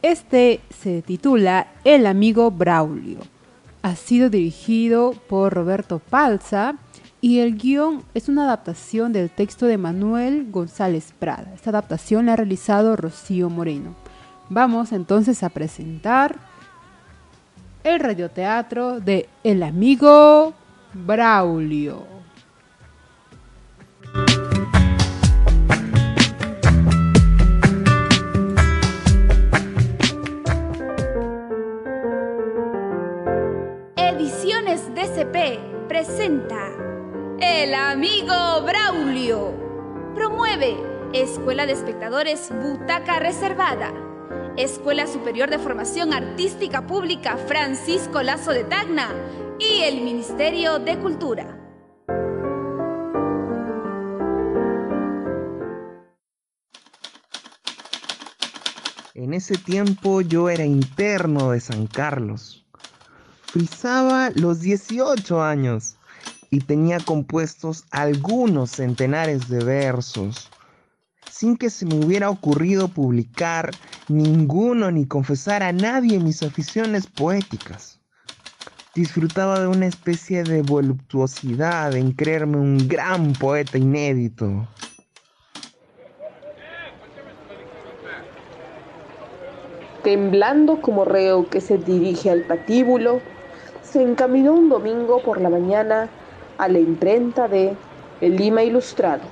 Este 0.01 0.61
se 0.71 1.03
titula 1.03 1.67
El 1.83 2.07
amigo 2.07 2.53
Braulio. 2.53 3.19
Ha 3.83 3.97
sido 3.97 4.31
dirigido 4.31 5.13
por 5.29 5.53
Roberto 5.53 5.99
Palza 5.99 6.77
y 7.21 7.41
el 7.41 7.57
guion 7.57 8.05
es 8.15 8.29
una 8.29 8.45
adaptación 8.45 9.13
del 9.13 9.29
texto 9.29 9.67
de 9.67 9.77
Manuel 9.77 10.53
González 10.53 11.13
Prada. 11.19 11.51
Esta 11.53 11.71
adaptación 11.71 12.27
la 12.27 12.35
ha 12.35 12.37
realizado 12.37 12.95
Rocío 12.95 13.51
Moreno. 13.51 13.97
Vamos 14.49 14.93
entonces 14.93 15.43
a 15.43 15.49
presentar 15.49 16.37
el 17.83 17.99
radioteatro 17.99 19.01
de 19.01 19.29
El 19.43 19.65
amigo 19.65 20.55
Braulio. 20.95 22.16
Presenta 35.89 36.75
El 37.41 37.73
amigo 37.73 38.35
Braulio. 38.67 39.55
Promueve 40.15 40.77
Escuela 41.15 41.65
de 41.65 41.73
Espectadores 41.73 42.51
Butaca 42.51 43.19
Reservada. 43.19 43.95
Escuela 44.59 45.07
Superior 45.07 45.49
de 45.49 45.59
Formación 45.59 46.13
Artística 46.13 46.87
Pública 46.87 47.39
Francisco 47.39 48.23
Lazo 48.23 48.51
de 48.51 48.65
Tacna 48.65 49.09
y 49.59 49.85
el 49.85 50.03
Ministerio 50.03 50.81
de 50.81 50.99
Cultura. 50.99 51.59
En 59.15 59.33
ese 59.33 59.57
tiempo 59.57 60.21
yo 60.21 60.51
era 60.51 60.67
interno 60.67 61.53
de 61.53 61.61
San 61.61 61.87
Carlos. 61.87 62.66
Frisaba 63.47 64.31
los 64.35 64.61
18 64.61 65.43
años 65.43 65.97
y 66.51 66.61
tenía 66.61 66.99
compuestos 67.01 67.85
algunos 67.91 68.71
centenares 68.71 69.49
de 69.49 69.65
versos, 69.65 70.51
sin 71.31 71.57
que 71.57 71.71
se 71.71 71.87
me 71.87 71.95
hubiera 71.95 72.29
ocurrido 72.29 72.89
publicar 72.89 73.71
ninguno 74.09 74.91
ni 74.91 75.07
confesar 75.07 75.63
a 75.63 75.73
nadie 75.73 76.19
mis 76.19 76.43
aficiones 76.43 77.07
poéticas. 77.07 78.01
Disfrutaba 78.95 79.61
de 79.61 79.67
una 79.67 79.87
especie 79.87 80.43
de 80.43 80.63
voluptuosidad 80.63 81.95
en 81.95 82.13
creerme 82.13 82.57
un 82.57 82.89
gran 82.89 83.33
poeta 83.35 83.77
inédito. 83.77 84.67
Temblando 90.03 90.81
como 90.81 91.05
reo 91.05 91.49
que 91.51 91.61
se 91.61 91.77
dirige 91.79 92.31
al 92.31 92.43
patíbulo, 92.43 93.21
se 93.91 94.03
encaminó 94.03 94.53
un 94.53 94.69
domingo 94.69 95.21
por 95.23 95.41
la 95.41 95.49
mañana 95.49 96.09
a 96.59 96.69
la 96.69 96.79
imprenta 96.79 97.49
de 97.49 97.77
El 98.21 98.37
Lima 98.37 98.63
Ilustrado. 98.63 99.23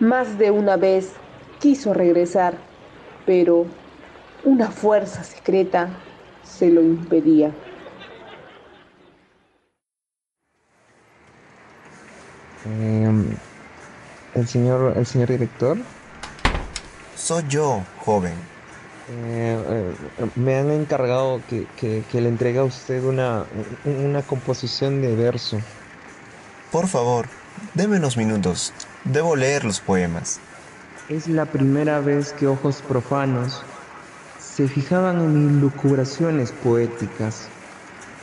Más 0.00 0.38
de 0.38 0.50
una 0.50 0.76
vez 0.76 1.12
quiso 1.60 1.94
regresar, 1.94 2.54
pero 3.24 3.66
una 4.44 4.70
fuerza 4.70 5.22
secreta 5.22 5.90
se 6.42 6.70
lo 6.70 6.80
impedía. 6.80 7.52
Em, 12.66 13.26
el 14.34 14.48
señor, 14.48 14.96
el 14.96 15.06
señor 15.06 15.28
director. 15.28 15.76
Soy 17.14 17.44
yo, 17.48 17.82
joven. 18.04 18.53
Eh, 19.10 19.58
eh, 19.68 20.26
me 20.36 20.56
han 20.56 20.70
encargado 20.70 21.42
que, 21.48 21.66
que- 21.76 22.02
que 22.10 22.20
le 22.20 22.28
entregue 22.28 22.58
a 22.58 22.64
usted 22.64 23.02
una, 23.04 23.44
una 23.84 24.22
composición 24.22 25.02
de 25.02 25.14
verso. 25.14 25.60
Por 26.72 26.88
favor, 26.88 27.26
deme 27.74 27.98
unos 27.98 28.16
minutos. 28.16 28.72
Debo 29.04 29.36
leer 29.36 29.64
los 29.64 29.80
poemas. 29.80 30.40
Es 31.10 31.26
la 31.28 31.44
primera 31.44 32.00
vez 32.00 32.32
que 32.32 32.46
ojos 32.46 32.80
profanos 32.80 33.62
se 34.40 34.66
fijaban 34.68 35.20
en 35.20 35.52
mis 35.52 35.60
lucubraciones 35.62 36.52
poéticas. 36.52 37.48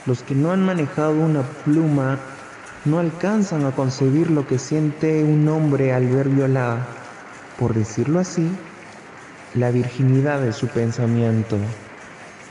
Los 0.08 0.24
que 0.24 0.34
no 0.34 0.52
han 0.52 0.66
manejado 0.66 1.14
una 1.14 1.44
pluma 1.64 2.20
no 2.86 2.98
alcanzan 2.98 3.66
a 3.66 3.72
concebir 3.72 4.32
lo 4.32 4.48
que 4.48 4.58
siente 4.58 5.24
un 5.24 5.48
hombre 5.48 5.94
al 5.94 6.08
ver 6.08 6.30
violada, 6.30 6.88
por 7.60 7.76
decirlo 7.76 8.20
así, 8.20 8.52
la 9.56 9.72
virginidad 9.72 10.42
de 10.42 10.54
su 10.54 10.68
pensamiento. 10.68 11.58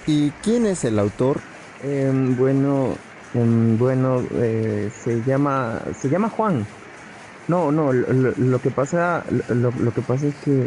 ¿Y 0.07 0.31
quién 0.43 0.67
es 0.67 0.85
el 0.85 0.99
autor? 0.99 1.39
Em, 1.83 2.37
bueno, 2.37 2.95
em, 3.35 3.79
bueno, 3.79 4.23
eh, 4.41 4.91
se 5.05 5.23
llama, 5.23 5.81
se 6.01 6.09
llama 6.09 6.29
Juan. 6.29 6.67
No, 7.49 7.73
no, 7.73 7.93
lo, 7.93 8.61
que 8.61 8.71
pasa, 8.71 9.25
lo, 9.49 9.71
lo 9.73 9.93
que 9.93 10.03
pasa 10.03 10.27
es 10.29 10.35
que 10.45 10.67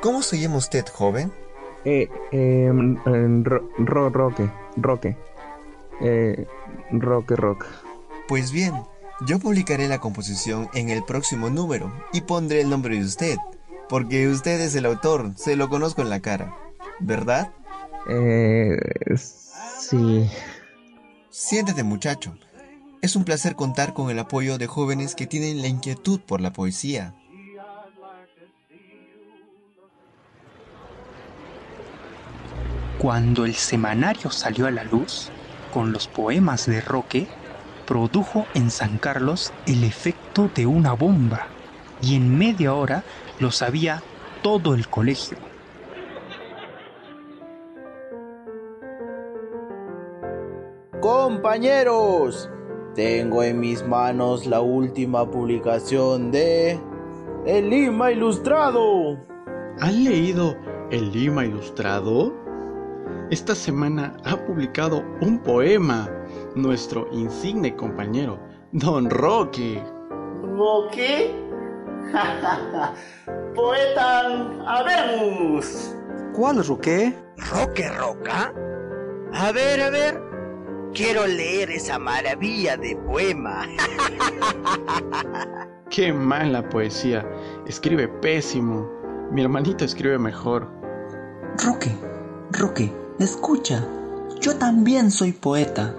¿Cómo 0.00 0.22
se 0.22 0.38
llama 0.38 0.56
usted, 0.58 0.84
joven? 0.92 1.32
Eh, 1.84 2.08
em, 2.30 2.96
ro, 3.44 3.68
ro- 3.78 4.10
roque, 4.10 4.48
roque. 4.76 5.16
Eh, 6.00 6.46
roque, 6.92 7.34
rock. 7.34 7.66
Pues 8.28 8.52
bien, 8.52 8.74
yo 9.26 9.38
publicaré 9.38 9.88
la 9.88 9.98
composición 9.98 10.68
en 10.74 10.90
el 10.90 11.04
próximo 11.04 11.50
número 11.50 11.92
y 12.12 12.20
pondré 12.22 12.60
el 12.60 12.70
nombre 12.70 12.96
de 12.96 13.04
usted, 13.04 13.36
porque 13.88 14.28
usted 14.28 14.60
es 14.60 14.74
el 14.74 14.86
autor, 14.86 15.32
se 15.36 15.56
lo 15.56 15.68
conozco 15.68 16.02
en 16.02 16.10
la 16.10 16.20
cara, 16.20 16.56
¿verdad? 17.00 17.52
Eh, 18.08 18.78
sí. 19.16 20.30
Siéntate 21.30 21.82
muchacho. 21.82 22.36
Es 23.00 23.16
un 23.16 23.24
placer 23.24 23.54
contar 23.54 23.94
con 23.94 24.10
el 24.10 24.18
apoyo 24.18 24.58
de 24.58 24.66
jóvenes 24.66 25.14
que 25.14 25.26
tienen 25.26 25.62
la 25.62 25.68
inquietud 25.68 26.20
por 26.20 26.40
la 26.40 26.52
poesía. 26.52 27.14
Cuando 32.98 33.44
el 33.44 33.54
semanario 33.54 34.32
salió 34.32 34.66
a 34.66 34.72
la 34.72 34.82
luz, 34.82 35.30
con 35.72 35.92
los 35.92 36.08
poemas 36.08 36.66
de 36.66 36.80
Roque, 36.80 37.28
produjo 37.88 38.44
en 38.52 38.70
San 38.70 38.98
Carlos 38.98 39.50
el 39.66 39.82
efecto 39.82 40.50
de 40.54 40.66
una 40.66 40.92
bomba, 40.92 41.46
y 42.02 42.16
en 42.16 42.36
media 42.36 42.74
hora 42.74 43.02
lo 43.40 43.50
sabía 43.50 44.02
todo 44.42 44.74
el 44.74 44.88
colegio. 44.88 45.38
Compañeros, 51.00 52.50
tengo 52.94 53.42
en 53.42 53.58
mis 53.60 53.82
manos 53.86 54.44
la 54.46 54.60
última 54.60 55.30
publicación 55.30 56.30
de 56.30 56.78
El 57.46 57.70
Lima 57.70 58.12
Ilustrado. 58.12 59.18
¿Han 59.80 60.04
leído 60.04 60.54
El 60.90 61.10
Lima 61.10 61.46
Ilustrado? 61.46 62.34
Esta 63.30 63.54
semana 63.54 64.14
ha 64.26 64.36
publicado 64.36 65.02
un 65.22 65.38
poema 65.38 66.10
nuestro 66.58 67.08
insigne 67.12 67.74
compañero, 67.74 68.38
Don 68.72 69.08
Roque. 69.08 69.82
¿Roque? 70.42 71.34
Poeta, 73.54 74.22
habemos. 74.66 75.94
¿Cuál 76.34 76.64
Roque? 76.64 77.14
¿Roque 77.50 77.88
Roca? 77.88 78.52
A 79.32 79.52
ver, 79.52 79.80
a 79.80 79.90
ver. 79.90 80.22
Quiero 80.94 81.26
leer 81.26 81.70
esa 81.70 81.98
maravilla 81.98 82.76
de 82.76 82.96
poema. 82.96 83.66
Qué 85.90 86.12
mala 86.12 86.68
poesía. 86.68 87.26
Escribe 87.66 88.08
pésimo. 88.08 88.88
Mi 89.30 89.42
hermanito 89.42 89.84
escribe 89.84 90.18
mejor. 90.18 90.68
Roque, 91.64 91.90
Roque, 92.52 92.92
escucha. 93.18 93.86
Yo 94.40 94.56
también 94.56 95.10
soy 95.10 95.32
poeta. 95.32 95.94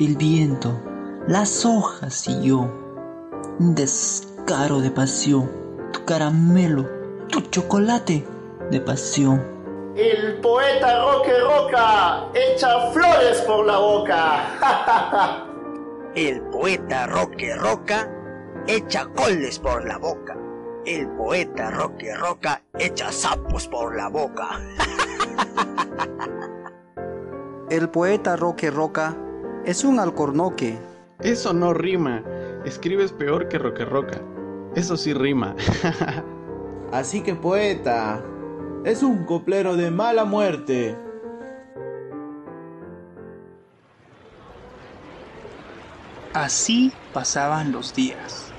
El 0.00 0.16
viento, 0.16 0.80
las 1.26 1.66
hojas 1.66 2.26
y 2.26 2.46
yo. 2.46 2.60
Un 3.58 3.74
descaro 3.74 4.80
de 4.80 4.90
pasión. 4.90 5.52
Tu 5.92 6.02
caramelo, 6.06 6.88
tu 7.28 7.42
chocolate 7.42 8.26
de 8.70 8.80
pasión. 8.80 9.44
El 9.94 10.40
poeta 10.40 11.04
Roque 11.04 11.38
Roca 11.40 12.30
echa 12.32 12.90
flores 12.92 13.42
por 13.42 13.66
la 13.66 13.76
boca. 13.76 15.44
El 16.14 16.40
poeta 16.44 17.06
Roque 17.06 17.54
Roca 17.56 18.10
echa 18.66 19.04
coles 19.04 19.58
por 19.58 19.86
la 19.86 19.98
boca. 19.98 20.34
El 20.86 21.08
poeta 21.08 21.70
Roque 21.70 22.14
Roca 22.14 22.62
echa 22.78 23.12
sapos 23.12 23.68
por 23.68 23.94
la 23.94 24.08
boca. 24.08 24.48
El 27.68 27.90
poeta 27.90 28.36
Roque 28.36 28.70
Roca 28.70 29.14
es 29.64 29.84
un 29.84 30.00
alcornoque. 30.00 30.78
Eso 31.20 31.52
no 31.52 31.74
rima. 31.74 32.22
Escribes 32.64 33.12
peor 33.12 33.48
que 33.48 33.58
Roque 33.58 33.84
Roca. 33.84 34.20
Eso 34.74 34.96
sí 34.96 35.12
rima. 35.12 35.54
Así 36.92 37.22
que 37.22 37.34
poeta, 37.34 38.22
es 38.84 39.02
un 39.02 39.24
coplero 39.24 39.76
de 39.76 39.90
mala 39.90 40.24
muerte. 40.24 40.96
Así 46.32 46.92
pasaban 47.12 47.72
los 47.72 47.94
días. 47.94 48.52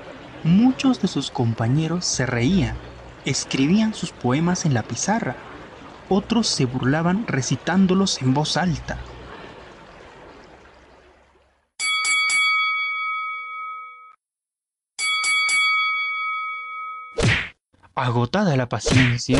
Muchos 0.44 1.00
de 1.00 1.08
sus 1.08 1.30
compañeros 1.30 2.04
se 2.04 2.26
reían, 2.26 2.76
escribían 3.24 3.94
sus 3.94 4.12
poemas 4.12 4.66
en 4.66 4.74
la 4.74 4.82
pizarra, 4.82 5.36
otros 6.08 6.48
se 6.48 6.66
burlaban 6.66 7.26
recitándolos 7.26 8.20
en 8.20 8.34
voz 8.34 8.56
alta. 8.56 8.98
Agotada 17.94 18.56
la 18.56 18.70
paciencia, 18.70 19.38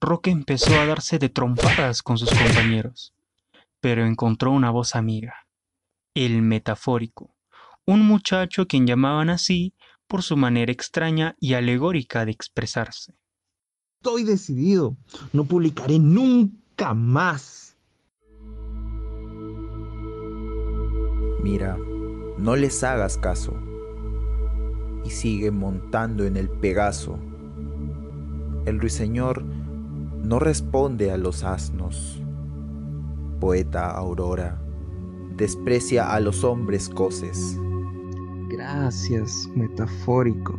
Roque 0.00 0.30
empezó 0.30 0.74
a 0.80 0.86
darse 0.86 1.20
de 1.20 1.28
trompadas 1.28 2.02
con 2.02 2.18
sus 2.18 2.30
compañeros, 2.30 3.14
pero 3.80 4.04
encontró 4.04 4.50
una 4.50 4.70
voz 4.70 4.96
amiga, 4.96 5.46
el 6.14 6.42
metafórico, 6.42 7.36
un 7.84 8.02
muchacho 8.02 8.66
quien 8.66 8.88
llamaban 8.88 9.30
así 9.30 9.72
por 10.08 10.24
su 10.24 10.36
manera 10.36 10.72
extraña 10.72 11.36
y 11.38 11.54
alegórica 11.54 12.24
de 12.24 12.32
expresarse. 12.32 13.14
Estoy 14.00 14.24
decidido. 14.24 14.96
No 15.32 15.44
publicaré 15.44 16.00
nunca 16.00 16.92
más. 16.92 17.76
Mira, 21.40 21.76
no 22.36 22.56
les 22.56 22.82
hagas 22.82 23.16
caso. 23.16 23.56
y 25.04 25.10
sigue 25.10 25.52
montando 25.52 26.24
en 26.24 26.36
el 26.36 26.48
Pegaso. 26.48 27.16
El 28.66 28.80
ruiseñor 28.80 29.44
no 30.24 30.40
responde 30.40 31.12
a 31.12 31.16
los 31.16 31.44
asnos. 31.44 32.20
Poeta 33.38 33.92
Aurora, 33.92 34.60
desprecia 35.36 36.12
a 36.12 36.18
los 36.18 36.42
hombres 36.42 36.88
coces. 36.88 37.56
Gracias, 38.48 39.48
metafórico. 39.54 40.58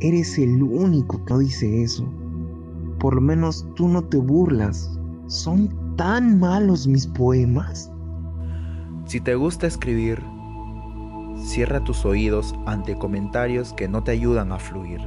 Eres 0.00 0.38
el 0.38 0.62
único 0.62 1.22
que 1.26 1.38
dice 1.38 1.82
eso. 1.82 2.10
Por 2.98 3.16
lo 3.16 3.20
menos 3.20 3.66
tú 3.76 3.88
no 3.88 4.02
te 4.02 4.16
burlas. 4.16 4.98
¿Son 5.26 5.68
tan 5.96 6.40
malos 6.40 6.86
mis 6.86 7.06
poemas? 7.06 7.92
Si 9.04 9.20
te 9.20 9.34
gusta 9.34 9.66
escribir, 9.66 10.18
cierra 11.36 11.84
tus 11.84 12.06
oídos 12.06 12.54
ante 12.64 12.96
comentarios 12.96 13.74
que 13.74 13.86
no 13.86 14.02
te 14.02 14.12
ayudan 14.12 14.50
a 14.50 14.58
fluir. 14.58 15.00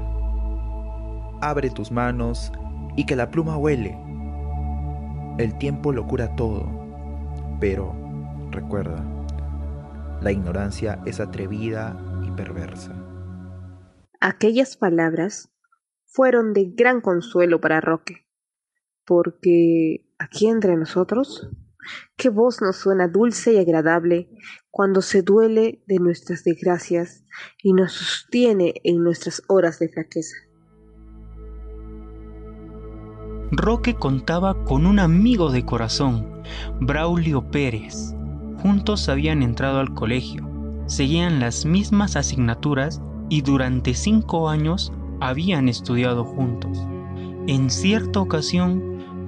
Abre 1.41 1.69
tus 1.69 1.91
manos 1.91 2.51
y 2.95 3.05
que 3.05 3.15
la 3.15 3.31
pluma 3.31 3.57
huele. 3.57 3.97
El 5.37 5.57
tiempo 5.57 5.91
lo 5.91 6.07
cura 6.07 6.35
todo, 6.35 6.69
pero 7.59 7.93
recuerda, 8.51 9.03
la 10.21 10.31
ignorancia 10.31 11.01
es 11.05 11.19
atrevida 11.19 11.97
y 12.25 12.31
perversa. 12.31 12.93
Aquellas 14.21 14.77
palabras 14.77 15.51
fueron 16.05 16.53
de 16.53 16.71
gran 16.73 17.01
consuelo 17.01 17.59
para 17.59 17.81
Roque, 17.81 18.25
porque 19.05 20.09
aquí 20.17 20.47
entre 20.47 20.77
nosotros, 20.77 21.49
qué 22.15 22.29
voz 22.29 22.61
nos 22.61 22.77
suena 22.77 23.07
dulce 23.07 23.53
y 23.53 23.57
agradable 23.57 24.29
cuando 24.71 25.01
se 25.01 25.21
duele 25.21 25.83
de 25.85 25.99
nuestras 25.99 26.43
desgracias 26.43 27.25
y 27.61 27.73
nos 27.73 27.93
sostiene 27.93 28.75
en 28.83 29.03
nuestras 29.03 29.43
horas 29.47 29.79
de 29.79 29.89
flaqueza. 29.89 30.37
Roque 33.51 33.93
contaba 33.93 34.55
con 34.65 34.85
un 34.85 34.99
amigo 34.99 35.51
de 35.51 35.63
corazón, 35.63 36.25
Braulio 36.79 37.43
Pérez. 37.51 38.15
Juntos 38.61 39.07
habían 39.07 39.43
entrado 39.43 39.79
al 39.79 39.93
colegio, 39.93 40.49
seguían 40.87 41.39
las 41.39 41.65
mismas 41.65 42.15
asignaturas 42.15 43.01
y 43.29 43.41
durante 43.41 43.93
cinco 43.93 44.49
años 44.49 44.91
habían 45.21 45.69
estudiado 45.69 46.25
juntos. 46.25 46.87
En 47.47 47.69
cierta 47.69 48.19
ocasión, 48.19 48.83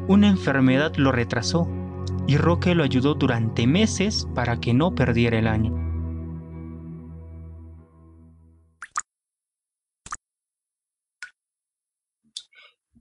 una 0.08 0.28
enfermedad 0.28 0.94
lo 0.96 1.12
retrasó 1.12 1.68
y 2.26 2.38
Roque 2.38 2.74
lo 2.74 2.84
ayudó 2.84 3.14
durante 3.14 3.68
meses 3.68 4.28
para 4.34 4.60
que 4.60 4.74
no 4.74 4.96
perdiera 4.96 5.38
el 5.38 5.48
año. 5.48 5.87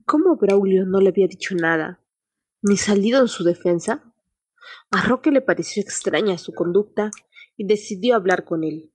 ¿Cómo 0.07 0.37
Braulio 0.37 0.85
no 0.85 1.01
le 1.01 1.09
había 1.09 1.27
dicho 1.27 1.53
nada, 1.53 1.99
ni 2.61 2.77
salido 2.77 3.19
en 3.19 3.27
su 3.27 3.43
defensa? 3.43 4.01
A 4.89 5.01
Roque 5.01 5.31
le 5.31 5.41
pareció 5.41 5.83
extraña 5.83 6.37
su 6.37 6.53
conducta 6.53 7.11
y 7.57 7.67
decidió 7.67 8.15
hablar 8.15 8.45
con 8.45 8.63
él. 8.63 8.93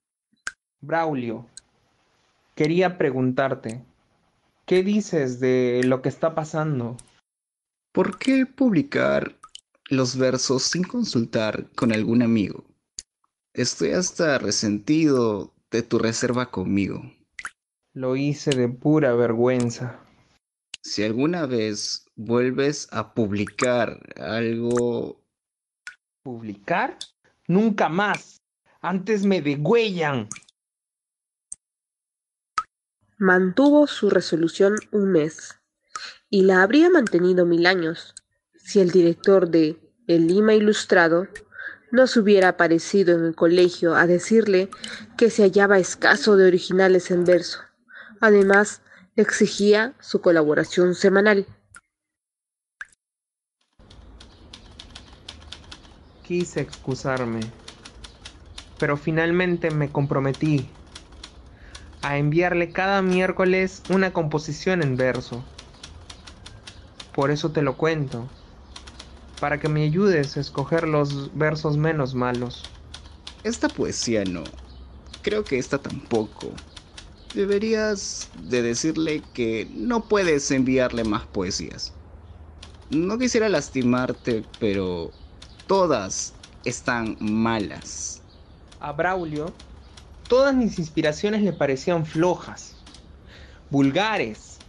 Braulio, 0.80 1.50
quería 2.54 2.96
preguntarte, 2.96 3.84
¿qué 4.64 4.82
dices 4.82 5.38
de 5.38 5.82
lo 5.84 6.00
que 6.00 6.08
está 6.08 6.34
pasando? 6.34 6.96
¿Por 7.92 8.18
qué 8.18 8.46
publicar 8.46 9.36
los 9.90 10.16
versos 10.16 10.62
sin 10.62 10.82
consultar 10.82 11.70
con 11.72 11.92
algún 11.92 12.22
amigo? 12.22 12.64
Estoy 13.52 13.90
hasta 13.90 14.38
resentido 14.38 15.52
de 15.70 15.82
tu 15.82 15.98
reserva 15.98 16.50
conmigo. 16.50 17.02
Lo 17.92 18.16
hice 18.16 18.52
de 18.56 18.70
pura 18.70 19.14
vergüenza. 19.14 20.00
Si 20.82 21.04
alguna 21.04 21.46
vez 21.46 22.06
vuelves 22.16 22.88
a 22.90 23.14
publicar 23.14 24.00
algo... 24.20 25.22
¿Publicar? 26.24 26.98
Nunca 27.46 27.88
más. 27.88 28.42
Antes 28.80 29.24
me 29.24 29.40
degüellan. 29.42 30.28
Mantuvo 33.18 33.86
su 33.86 34.10
resolución 34.10 34.74
un 34.90 35.12
mes 35.12 35.54
y 36.28 36.42
la 36.42 36.62
habría 36.62 36.90
mantenido 36.90 37.46
mil 37.46 37.66
años 37.66 38.14
si 38.56 38.80
el 38.80 38.90
director 38.90 39.48
de 39.48 39.78
El 40.08 40.26
Lima 40.26 40.54
Ilustrado 40.54 41.28
no 41.92 42.08
se 42.08 42.18
hubiera 42.18 42.48
aparecido 42.48 43.14
en 43.14 43.24
el 43.26 43.34
colegio 43.36 43.94
a 43.94 44.06
decirle 44.06 44.68
que 45.16 45.30
se 45.30 45.42
hallaba 45.42 45.78
escaso 45.78 46.36
de 46.36 46.46
originales 46.46 47.10
en 47.10 47.24
verso. 47.24 47.60
Además, 48.20 48.82
exigía 49.16 49.94
su 50.00 50.20
colaboración 50.20 50.94
semanal. 50.94 51.46
Quise 56.26 56.60
excusarme, 56.60 57.40
pero 58.78 58.96
finalmente 58.96 59.70
me 59.70 59.90
comprometí 59.90 60.68
a 62.02 62.16
enviarle 62.16 62.72
cada 62.72 63.02
miércoles 63.02 63.82
una 63.90 64.12
composición 64.12 64.82
en 64.82 64.96
verso. 64.96 65.44
Por 67.14 67.30
eso 67.30 67.52
te 67.52 67.62
lo 67.62 67.76
cuento, 67.76 68.28
para 69.40 69.60
que 69.60 69.68
me 69.68 69.84
ayudes 69.84 70.36
a 70.36 70.40
escoger 70.40 70.88
los 70.88 71.36
versos 71.36 71.76
menos 71.76 72.14
malos. 72.14 72.62
Esta 73.44 73.68
poesía 73.68 74.24
no. 74.24 74.44
Creo 75.22 75.44
que 75.44 75.58
esta 75.58 75.78
tampoco. 75.78 76.52
Deberías 77.32 78.28
de 78.34 78.62
decirle 78.62 79.30
que 79.30 79.66
no 79.72 80.06
puedes 80.08 80.50
enviarle 80.50 81.04
más 81.04 81.26
poesías. 81.28 81.98
No 82.88 83.18
quisiera 83.18 83.48
lastimarte, 83.48 84.50
pero 84.58 85.18
todas 85.66 86.42
están 86.64 87.16
malas. 87.20 88.28
A 88.78 88.92
Braulio, 88.92 89.62
todas 90.28 90.54
mis 90.56 90.78
inspiraciones 90.78 91.42
le 91.42 91.52
parecían 91.54 92.06
flojas, 92.06 92.82
vulgares, 93.68 94.64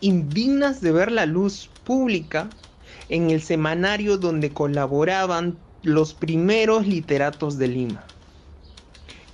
indignas 0.00 0.80
de 0.82 0.92
ver 0.92 1.12
la 1.12 1.26
luz 1.26 1.76
pública 1.84 2.60
en 3.08 3.30
el 3.30 3.42
semanario 3.42 4.18
donde 4.18 4.52
colaboraban 4.54 5.66
los 5.82 6.14
primeros 6.14 6.86
literatos 6.86 7.58
de 7.58 7.68
Lima. 7.68 8.13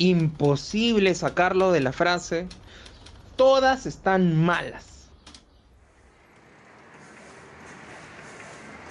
Imposible 0.01 1.15
sacarlo 1.15 1.73
de 1.73 1.81
la 1.81 1.93
frase, 1.93 2.47
todas 3.37 3.85
están 3.85 4.35
malas. 4.35 5.11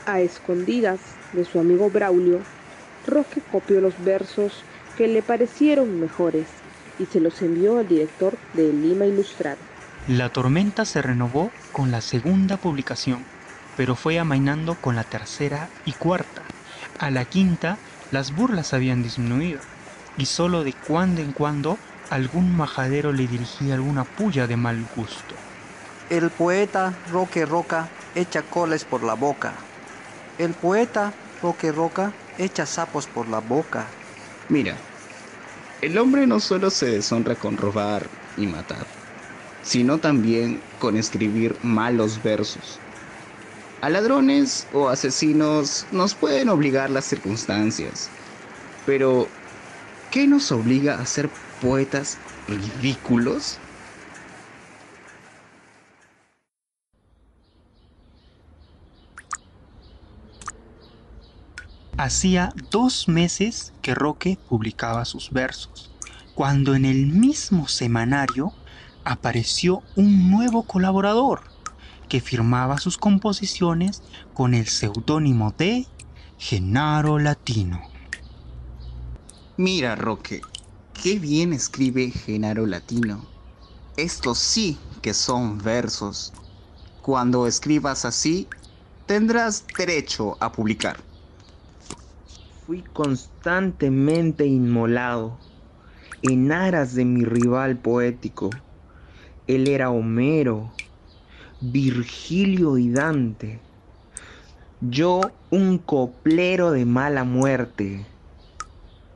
A 0.05 0.20
escondidas 0.20 0.99
de 1.34 1.45
su 1.45 1.60
amigo 1.60 1.89
Braulio, 1.89 2.41
Roque 3.07 3.41
copió 3.51 3.82
los 3.82 3.95
versos 4.05 4.53
que 4.99 5.07
le 5.07 5.24
parecieron 5.24 5.99
mejores 5.99 6.45
y 6.99 7.07
se 7.07 7.20
los 7.20 7.41
envió 7.41 7.80
al 7.80 7.88
director 7.88 8.38
de 8.53 8.72
Lima 8.72 9.07
Ilustrado. 9.07 9.57
La 10.07 10.30
tormenta 10.30 10.86
se 10.86 11.01
renovó 11.01 11.49
con 11.72 11.89
la 11.89 12.01
segunda 12.01 12.57
publicación, 12.57 13.26
pero 13.76 13.95
fue 13.95 14.20
amainando 14.20 14.76
con 14.76 14.95
la 14.95 15.05
tercera 15.05 15.70
y 15.88 15.93
cuarta. 15.93 16.43
A 16.99 17.10
la 17.10 17.26
quinta, 17.26 17.80
las 18.12 18.36
burlas 18.36 18.76
habían 18.76 19.01
disminuido, 19.01 19.60
y 20.20 20.26
solo 20.26 20.63
de 20.65 20.74
cuando 20.74 21.22
en 21.22 21.32
cuando 21.32 21.78
algún 22.09 22.55
majadero 22.55 23.13
le 23.13 23.26
dirigía 23.26 23.76
alguna 23.76 24.03
puya 24.03 24.47
de 24.47 24.57
mal 24.57 24.86
gusto. 24.95 25.36
El 26.09 26.30
poeta 26.30 26.93
Roque 27.11 27.45
Roca 27.45 27.88
echa 28.15 28.41
coles 28.41 28.84
por 28.84 29.03
la 29.03 29.13
boca. 29.13 29.53
El 30.38 30.53
poeta 30.53 31.13
Roque 31.41 31.72
Roca 31.72 32.11
echa 32.38 32.65
sapos 32.65 33.07
por 33.07 33.30
la 33.30 33.39
boca. 33.39 33.86
Mira, 34.49 34.76
el 35.82 35.97
hombre 35.97 36.28
no 36.28 36.39
solo 36.41 36.70
se 36.70 36.88
deshonra 36.88 37.36
con 37.36 37.55
robar 37.55 38.09
y 38.36 38.45
matar, 38.45 38.86
sino 39.63 39.99
también 39.99 40.59
con 40.80 40.97
escribir 40.97 41.55
malos 41.61 42.22
versos. 42.22 42.80
A 43.82 43.89
ladrones 43.89 44.67
o 44.74 44.89
asesinos 44.89 45.86
nos 45.91 46.13
pueden 46.13 46.49
obligar 46.49 46.89
las 46.89 47.05
circunstancias, 47.05 48.09
pero 48.86 49.30
¿qué 50.12 50.28
nos 50.28 50.51
obliga 50.51 50.99
a 50.99 51.05
ser 51.05 51.30
poetas 51.62 52.18
ridículos? 52.47 53.60
Hacía 61.97 62.53
dos 62.72 63.07
meses 63.10 63.74
que 63.82 63.93
Roque 63.93 64.39
publicaba 64.47 65.03
sus 65.03 65.32
versos, 65.32 65.91
cuando 66.34 66.74
en 66.74 66.86
el 66.86 67.07
mismo 67.07 67.68
semanario 67.68 68.53
apareció 69.03 69.84
un 69.95 70.32
nuevo 70.32 70.64
colaborador 70.64 71.41
que 72.07 72.22
firmaba 72.22 72.78
sus 72.78 72.97
composiciones 72.97 74.01
con 74.34 74.53
el 74.53 74.68
seudónimo 74.68 75.53
de 75.57 75.88
Genaro 76.38 77.20
Latino. 77.20 77.98
Mira, 79.60 79.97
Roque, 79.97 80.39
qué 81.03 81.20
bien 81.20 81.51
escribe 81.51 82.12
Genaro 82.12 82.66
Latino. 82.66 83.26
Estos 83.97 84.38
sí 84.38 84.78
que 85.01 85.14
son 85.14 85.57
versos. 85.57 86.32
Cuando 87.01 87.45
escribas 87.45 88.05
así, 88.05 88.47
tendrás 89.05 89.66
derecho 89.78 90.38
a 90.39 90.53
publicar. 90.53 90.95
Fui 92.66 92.84
constantemente 92.93 94.45
inmolado 94.45 95.38
en 96.22 96.53
aras 96.53 96.95
de 96.95 97.03
mi 97.03 97.26
rival 97.26 97.80
poético. 97.80 98.51
Él 99.45 99.68
era 99.68 99.89
Homero, 99.89 100.72
Virgilio 101.60 102.78
y 102.78 102.89
Dante. 102.91 103.60
Yo 104.80 105.20
un 105.49 105.80
coplero 105.80 106.72
de 106.72 106.86
mala 106.86 107.26
muerte. 107.26 108.05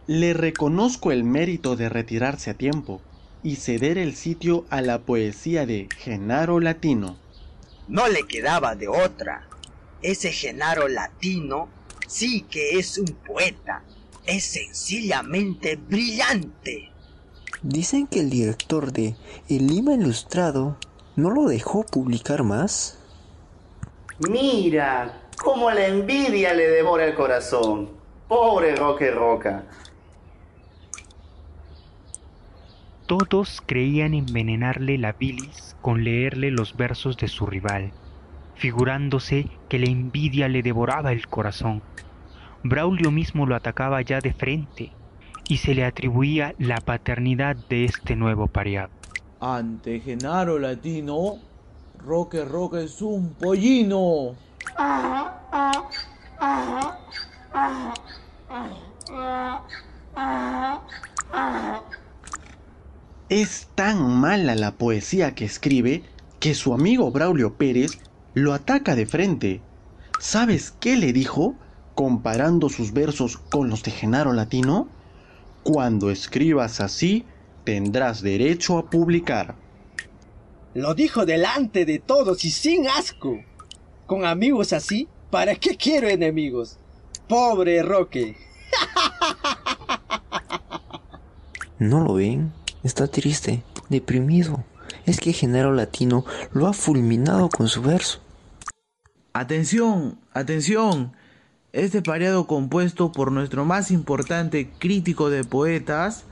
Le 0.07 0.33
reconozco 0.33 1.13
el 1.13 1.23
mérito 1.23 1.77
de 1.77 1.87
retirarse 1.87 2.49
a 2.49 2.55
tiempo 2.55 2.99
y 3.41 3.55
ceder 3.55 3.97
el 3.97 4.15
sitio 4.15 4.65
a 4.69 4.81
la 4.81 4.99
poesía 4.99 5.65
de 5.65 5.87
Genaro 5.97 6.59
Latino. 6.59 7.15
No 7.87 8.09
le 8.09 8.23
quedaba 8.23 8.75
de 8.75 8.89
otra. 8.89 9.47
Ese 10.01 10.33
Genaro 10.33 10.89
Latino 10.89 11.69
sí 12.05 12.41
que 12.49 12.77
es 12.79 12.97
un 12.97 13.15
poeta. 13.25 13.83
Es 14.25 14.43
sencillamente 14.43 15.77
brillante. 15.77 16.89
Dicen 17.61 18.07
que 18.07 18.19
el 18.19 18.29
director 18.29 18.91
de 18.91 19.15
El 19.47 19.67
Lima 19.67 19.93
Ilustrado 19.93 20.75
no 21.15 21.29
lo 21.29 21.45
dejó 21.45 21.85
publicar 21.85 22.43
más. 22.43 22.97
Mira, 24.19 25.21
cómo 25.41 25.71
la 25.71 25.87
envidia 25.87 26.53
le 26.53 26.67
devora 26.67 27.05
el 27.05 27.15
corazón. 27.15 27.89
Pobre 28.27 28.75
Roque 28.75 29.11
Roca. 29.11 29.63
Todos 33.05 33.61
creían 33.65 34.13
envenenarle 34.13 34.97
la 34.97 35.11
bilis 35.11 35.75
con 35.81 36.03
leerle 36.05 36.51
los 36.51 36.77
versos 36.77 37.17
de 37.17 37.27
su 37.27 37.45
rival, 37.45 37.91
figurándose 38.55 39.49
que 39.67 39.77
la 39.77 39.87
envidia 39.87 40.47
le 40.47 40.63
devoraba 40.63 41.11
el 41.11 41.27
corazón. 41.27 41.81
Braulio 42.63 43.11
mismo 43.11 43.45
lo 43.45 43.55
atacaba 43.55 44.01
ya 44.01 44.21
de 44.21 44.33
frente 44.33 44.91
y 45.49 45.57
se 45.57 45.75
le 45.75 45.83
atribuía 45.83 46.55
la 46.57 46.77
paternidad 46.77 47.57
de 47.69 47.83
este 47.83 48.15
nuevo 48.15 48.47
pareado. 48.47 48.91
Ante 49.41 49.99
Genaro 49.99 50.57
Latino, 50.57 51.39
Roque 51.99 52.45
Roca 52.45 52.79
es 52.79 53.01
un 53.01 53.33
pollino. 53.33 54.35
Es 63.35 63.67
tan 63.73 63.99
mala 63.99 64.53
la 64.53 64.73
poesía 64.73 65.33
que 65.33 65.43
escribe 65.43 66.03
que 66.39 66.53
su 66.53 66.71
amigo 66.71 67.09
Braulio 67.09 67.55
Pérez 67.55 67.97
lo 68.35 68.53
ataca 68.53 68.95
de 68.95 69.07
frente. 69.07 69.59
¿Sabes 70.19 70.75
qué 70.79 70.97
le 70.97 71.13
dijo 71.13 71.55
comparando 71.95 72.69
sus 72.69 72.93
versos 72.93 73.37
con 73.37 73.71
los 73.71 73.81
de 73.81 73.89
Genaro 73.89 74.33
Latino? 74.33 74.87
Cuando 75.63 76.11
escribas 76.11 76.79
así, 76.79 77.25
tendrás 77.63 78.21
derecho 78.21 78.77
a 78.77 78.91
publicar. 78.91 79.55
Lo 80.75 80.93
dijo 80.93 81.25
delante 81.25 81.85
de 81.85 81.97
todos 81.97 82.45
y 82.45 82.51
sin 82.51 82.87
asco. 82.87 83.39
Con 84.05 84.25
amigos 84.25 84.73
así, 84.73 85.07
¿para 85.31 85.55
qué 85.55 85.75
quiero 85.75 86.07
enemigos? 86.07 86.77
Pobre 87.27 87.81
Roque. 87.81 88.37
¿No 91.79 91.99
lo 92.01 92.13
ven? 92.13 92.62
Está 92.83 93.07
triste, 93.07 93.63
deprimido. 93.89 94.63
Es 95.05 95.19
que 95.19 95.31
Genaro 95.31 95.73
Latino 95.73 96.25
lo 96.51 96.67
ha 96.67 96.73
fulminado 96.73 97.49
con 97.49 97.69
su 97.69 97.81
verso. 97.81 98.19
Atención, 99.31 100.19
atención. 100.33 101.13
Este 101.71 102.01
pareado 102.01 102.45
compuesto 102.45 103.11
por 103.11 103.31
nuestro 103.31 103.65
más 103.65 103.89
importante 103.89 104.69
crítico 104.77 105.29
de 105.29 105.43
poetas, 105.43 106.25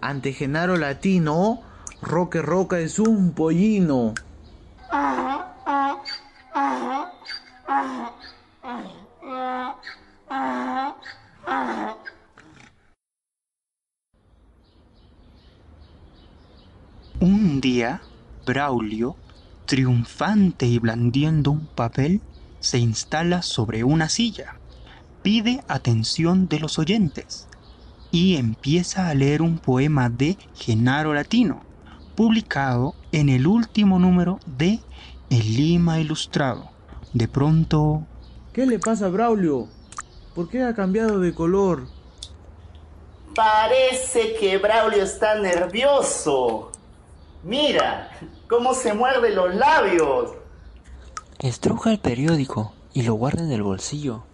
ante 0.00 0.32
Genaro 0.32 0.76
Latino, 0.76 1.62
Roque 2.02 2.42
Roca 2.42 2.80
es 2.80 2.98
un 2.98 3.32
pollino. 3.32 4.14
Un 17.22 17.60
día, 17.60 18.02
Braulio, 18.44 19.14
triunfante 19.66 20.66
y 20.66 20.80
blandiendo 20.80 21.52
un 21.52 21.68
papel, 21.68 22.20
se 22.58 22.78
instala 22.78 23.42
sobre 23.42 23.84
una 23.84 24.08
silla, 24.08 24.56
pide 25.22 25.62
atención 25.68 26.48
de 26.48 26.58
los 26.58 26.80
oyentes 26.80 27.46
y 28.10 28.38
empieza 28.38 29.08
a 29.08 29.14
leer 29.14 29.40
un 29.40 29.58
poema 29.58 30.10
de 30.10 30.36
Genaro 30.56 31.14
Latino, 31.14 31.60
publicado 32.16 32.96
en 33.12 33.28
el 33.28 33.46
último 33.46 34.00
número 34.00 34.40
de 34.44 34.80
El 35.30 35.54
Lima 35.54 36.00
Ilustrado. 36.00 36.72
De 37.12 37.28
pronto... 37.28 38.04
¿Qué 38.52 38.66
le 38.66 38.80
pasa 38.80 39.06
a 39.06 39.10
Braulio? 39.10 39.68
¿Por 40.34 40.48
qué 40.48 40.64
ha 40.64 40.74
cambiado 40.74 41.20
de 41.20 41.32
color? 41.32 41.86
Parece 43.32 44.34
que 44.40 44.58
Braulio 44.58 45.04
está 45.04 45.38
nervioso. 45.38 46.71
Mira, 47.44 48.10
cómo 48.48 48.72
se 48.74 48.94
muerde 48.94 49.34
los 49.34 49.54
labios. 49.54 50.32
Estruja 51.40 51.90
el 51.90 51.98
periódico 51.98 52.72
y 52.92 53.02
lo 53.02 53.14
guarda 53.14 53.42
en 53.42 53.50
el 53.50 53.62
bolsillo. 53.62 54.24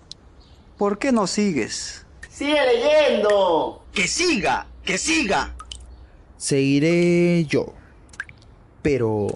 ¿Por 0.76 0.98
qué 0.98 1.10
no 1.10 1.26
sigues? 1.26 2.04
¡Sigue 2.28 2.58
leyendo! 2.66 3.82
¡Que 3.92 4.06
siga! 4.06 4.66
¡Que 4.84 4.98
siga! 4.98 5.54
Seguiré 6.36 7.46
yo. 7.46 7.72
Pero 8.82 9.28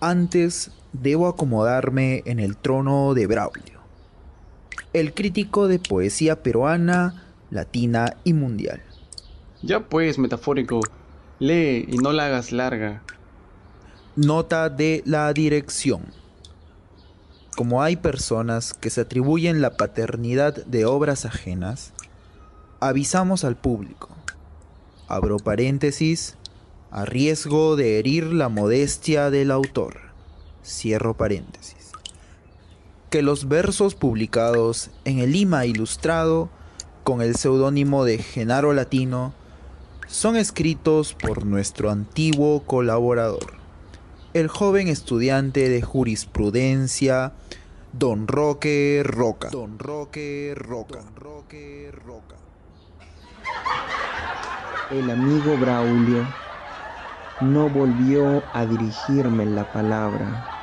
antes 0.00 0.70
debo 0.92 1.26
acomodarme 1.26 2.22
en 2.26 2.38
el 2.38 2.56
trono 2.56 3.14
de 3.14 3.26
Braulio, 3.26 3.80
el 4.92 5.12
crítico 5.12 5.66
de 5.66 5.78
poesía 5.78 6.42
peruana, 6.42 7.24
latina 7.50 8.16
y 8.22 8.32
mundial. 8.32 8.82
Ya 9.62 9.80
pues, 9.80 10.18
metafórico, 10.18 10.80
lee 11.38 11.86
y 11.88 11.96
no 11.98 12.12
la 12.12 12.26
hagas 12.26 12.52
larga. 12.52 13.02
Nota 14.16 14.68
de 14.68 15.02
la 15.04 15.32
dirección. 15.32 16.02
Como 17.56 17.82
hay 17.82 17.96
personas 17.96 18.74
que 18.74 18.90
se 18.90 19.02
atribuyen 19.02 19.60
la 19.60 19.76
paternidad 19.76 20.64
de 20.66 20.86
obras 20.86 21.24
ajenas, 21.24 21.92
avisamos 22.80 23.44
al 23.44 23.56
público. 23.56 24.10
Abro 25.08 25.38
paréntesis, 25.38 26.36
a 26.90 27.04
riesgo 27.04 27.76
de 27.76 27.98
herir 27.98 28.32
la 28.32 28.48
modestia 28.48 29.30
del 29.30 29.50
autor. 29.50 30.00
Cierro 30.64 31.16
paréntesis. 31.16 31.92
Que 33.10 33.22
los 33.22 33.48
versos 33.48 33.94
publicados 33.94 34.90
en 35.04 35.18
el 35.18 35.32
Lima 35.32 35.66
Ilustrado 35.66 36.50
con 37.04 37.20
el 37.20 37.36
seudónimo 37.36 38.04
de 38.04 38.18
Genaro 38.18 38.72
Latino 38.72 39.34
son 40.06 40.36
escritos 40.36 41.14
por 41.14 41.44
nuestro 41.46 41.90
antiguo 41.90 42.62
colaborador, 42.64 43.54
el 44.32 44.48
joven 44.48 44.88
estudiante 44.88 45.68
de 45.68 45.82
jurisprudencia, 45.82 47.32
Don 47.92 48.26
Roque 48.26 49.02
Roca. 49.04 49.50
Don 49.50 49.78
Roque 49.78 50.54
Roca. 50.56 50.98
Don 51.00 51.16
Roque 51.16 51.92
Roca. 52.04 52.36
El 54.90 55.10
amigo 55.10 55.56
Braulio 55.56 56.26
no 57.40 57.68
volvió 57.68 58.42
a 58.52 58.66
dirigirme 58.66 59.46
la 59.46 59.72
palabra. 59.72 60.54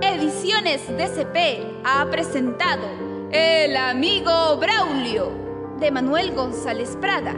Ediciones 0.00 0.86
DCP 0.96 1.82
ha 1.84 2.06
presentado 2.10 2.82
El 3.32 3.76
amigo 3.76 4.56
Braulio 4.58 5.32
de 5.80 5.90
Manuel 5.90 6.34
González 6.34 6.96
Prada. 7.00 7.34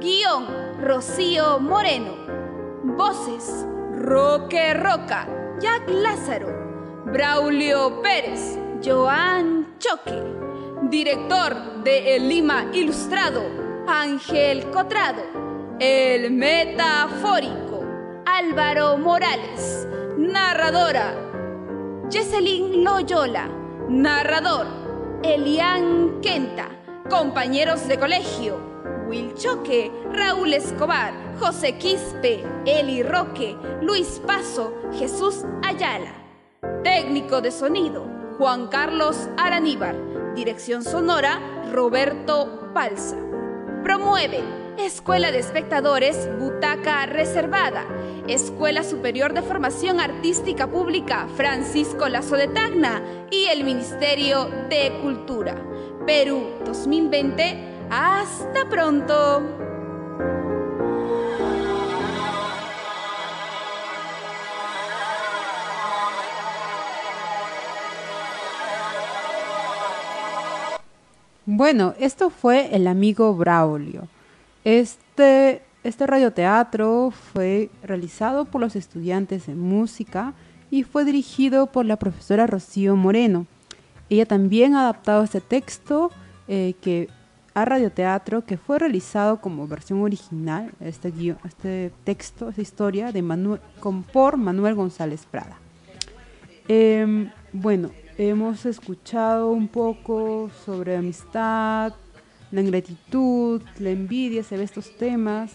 Guión 0.00 0.46
Rocío 0.80 1.60
Moreno. 1.60 2.16
Voces 2.82 3.64
Roque 3.92 4.74
Roca, 4.74 5.28
Jack 5.60 5.88
Lázaro, 5.88 7.04
Braulio 7.06 8.02
Pérez, 8.02 8.58
Joan 8.84 9.78
Choque. 9.78 10.20
Director 10.90 11.82
de 11.84 12.16
El 12.16 12.28
Lima 12.28 12.66
Ilustrado, 12.74 13.63
Ángel 13.86 14.70
Cotrado. 14.70 15.22
El 15.78 16.30
Metafórico, 16.30 17.84
Álvaro 18.24 18.96
Morales. 18.96 19.86
Narradora, 20.16 21.14
Jesselyn 22.10 22.82
Loyola. 22.82 23.48
Narrador, 23.88 24.66
Elian 25.22 26.20
Quenta. 26.22 26.68
Compañeros 27.10 27.86
de 27.86 27.98
colegio, 27.98 28.58
Will 29.06 29.34
Choque, 29.34 29.92
Raúl 30.10 30.54
Escobar, 30.54 31.12
José 31.38 31.76
Quispe, 31.76 32.42
Eli 32.64 33.02
Roque, 33.02 33.54
Luis 33.82 34.22
Paso, 34.26 34.72
Jesús 34.94 35.44
Ayala. 35.62 36.12
Técnico 36.82 37.42
de 37.42 37.50
sonido, 37.50 38.06
Juan 38.38 38.68
Carlos 38.68 39.28
Araníbar. 39.36 39.94
Dirección 40.34 40.82
sonora, 40.82 41.38
Roberto 41.70 42.70
Palza. 42.72 43.33
Promueve 43.84 44.42
Escuela 44.78 45.30
de 45.30 45.40
Espectadores 45.40 46.30
Butaca 46.38 47.04
Reservada. 47.04 47.84
Escuela 48.26 48.82
Superior 48.82 49.34
de 49.34 49.42
Formación 49.42 50.00
Artística 50.00 50.66
Pública 50.66 51.28
Francisco 51.36 52.08
Lazo 52.08 52.36
de 52.36 52.48
Tacna 52.48 53.02
y 53.30 53.44
el 53.44 53.62
Ministerio 53.62 54.46
de 54.70 54.90
Cultura. 55.02 55.62
Perú 56.06 56.46
2020. 56.64 57.58
Hasta 57.90 58.66
pronto. 58.70 59.73
Bueno, 71.46 71.94
esto 71.98 72.30
fue 72.30 72.74
El 72.74 72.86
amigo 72.86 73.34
Braulio. 73.34 74.08
Este, 74.64 75.60
este 75.82 76.06
radioteatro 76.06 77.10
fue 77.10 77.68
realizado 77.82 78.46
por 78.46 78.62
los 78.62 78.76
estudiantes 78.76 79.46
de 79.46 79.54
música 79.54 80.32
y 80.70 80.84
fue 80.84 81.04
dirigido 81.04 81.66
por 81.66 81.84
la 81.84 81.96
profesora 81.98 82.46
Rocío 82.46 82.96
Moreno. 82.96 83.46
Ella 84.08 84.24
también 84.24 84.74
ha 84.74 84.84
adaptado 84.84 85.22
este 85.22 85.42
texto 85.42 86.10
eh, 86.48 86.72
que, 86.80 87.10
a 87.52 87.66
radioteatro 87.66 88.46
que 88.46 88.56
fue 88.56 88.78
realizado 88.78 89.42
como 89.42 89.68
versión 89.68 90.00
original, 90.00 90.70
este, 90.80 91.10
guion, 91.10 91.36
este 91.44 91.92
texto, 92.04 92.48
esta 92.48 92.62
historia 92.62 93.12
de 93.12 93.20
Manuel, 93.20 93.60
por 94.14 94.38
Manuel 94.38 94.76
González 94.76 95.26
Prada. 95.30 95.58
Eh, 96.68 97.30
bueno, 97.52 97.90
hemos 98.18 98.66
escuchado 98.66 99.50
un 99.50 99.68
poco 99.68 100.50
sobre 100.64 100.96
amistad, 100.96 101.94
la 102.50 102.60
ingratitud, 102.60 103.62
la 103.78 103.90
envidia, 103.90 104.42
se 104.42 104.56
ve 104.56 104.64
estos 104.64 104.96
temas. 104.96 105.52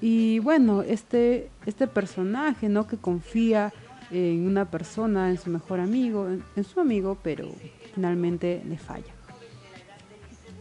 Y 0.00 0.38
bueno, 0.40 0.82
este, 0.82 1.50
este 1.66 1.86
personaje, 1.86 2.68
¿no? 2.68 2.86
Que 2.86 2.96
confía 2.96 3.72
en 4.10 4.46
una 4.46 4.70
persona, 4.70 5.30
en 5.30 5.38
su 5.38 5.50
mejor 5.50 5.80
amigo, 5.80 6.28
en, 6.28 6.64
su 6.64 6.80
amigo, 6.80 7.18
pero 7.22 7.50
finalmente 7.94 8.62
le 8.66 8.78
falla. 8.78 9.12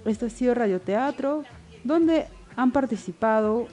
Este 0.06 0.26
ha 0.26 0.30
sido 0.30 0.54
Radioteatro, 0.54 1.44
donde 1.84 2.28
han 2.56 2.72
participado, 2.72 3.68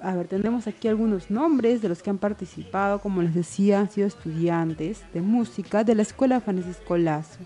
a 0.00 0.14
ver, 0.14 0.28
tenemos 0.28 0.66
aquí 0.66 0.88
algunos 0.88 1.30
nombres 1.30 1.82
de 1.82 1.88
los 1.88 2.02
que 2.02 2.10
han 2.10 2.18
participado, 2.18 3.00
como 3.00 3.22
les 3.22 3.34
decía, 3.34 3.80
han 3.80 3.90
sido 3.90 4.06
estudiantes 4.06 5.02
de 5.12 5.20
música 5.20 5.84
de 5.84 5.94
la 5.94 6.02
Escuela 6.02 6.40
Francisco 6.40 6.96
Lazo. 6.96 7.40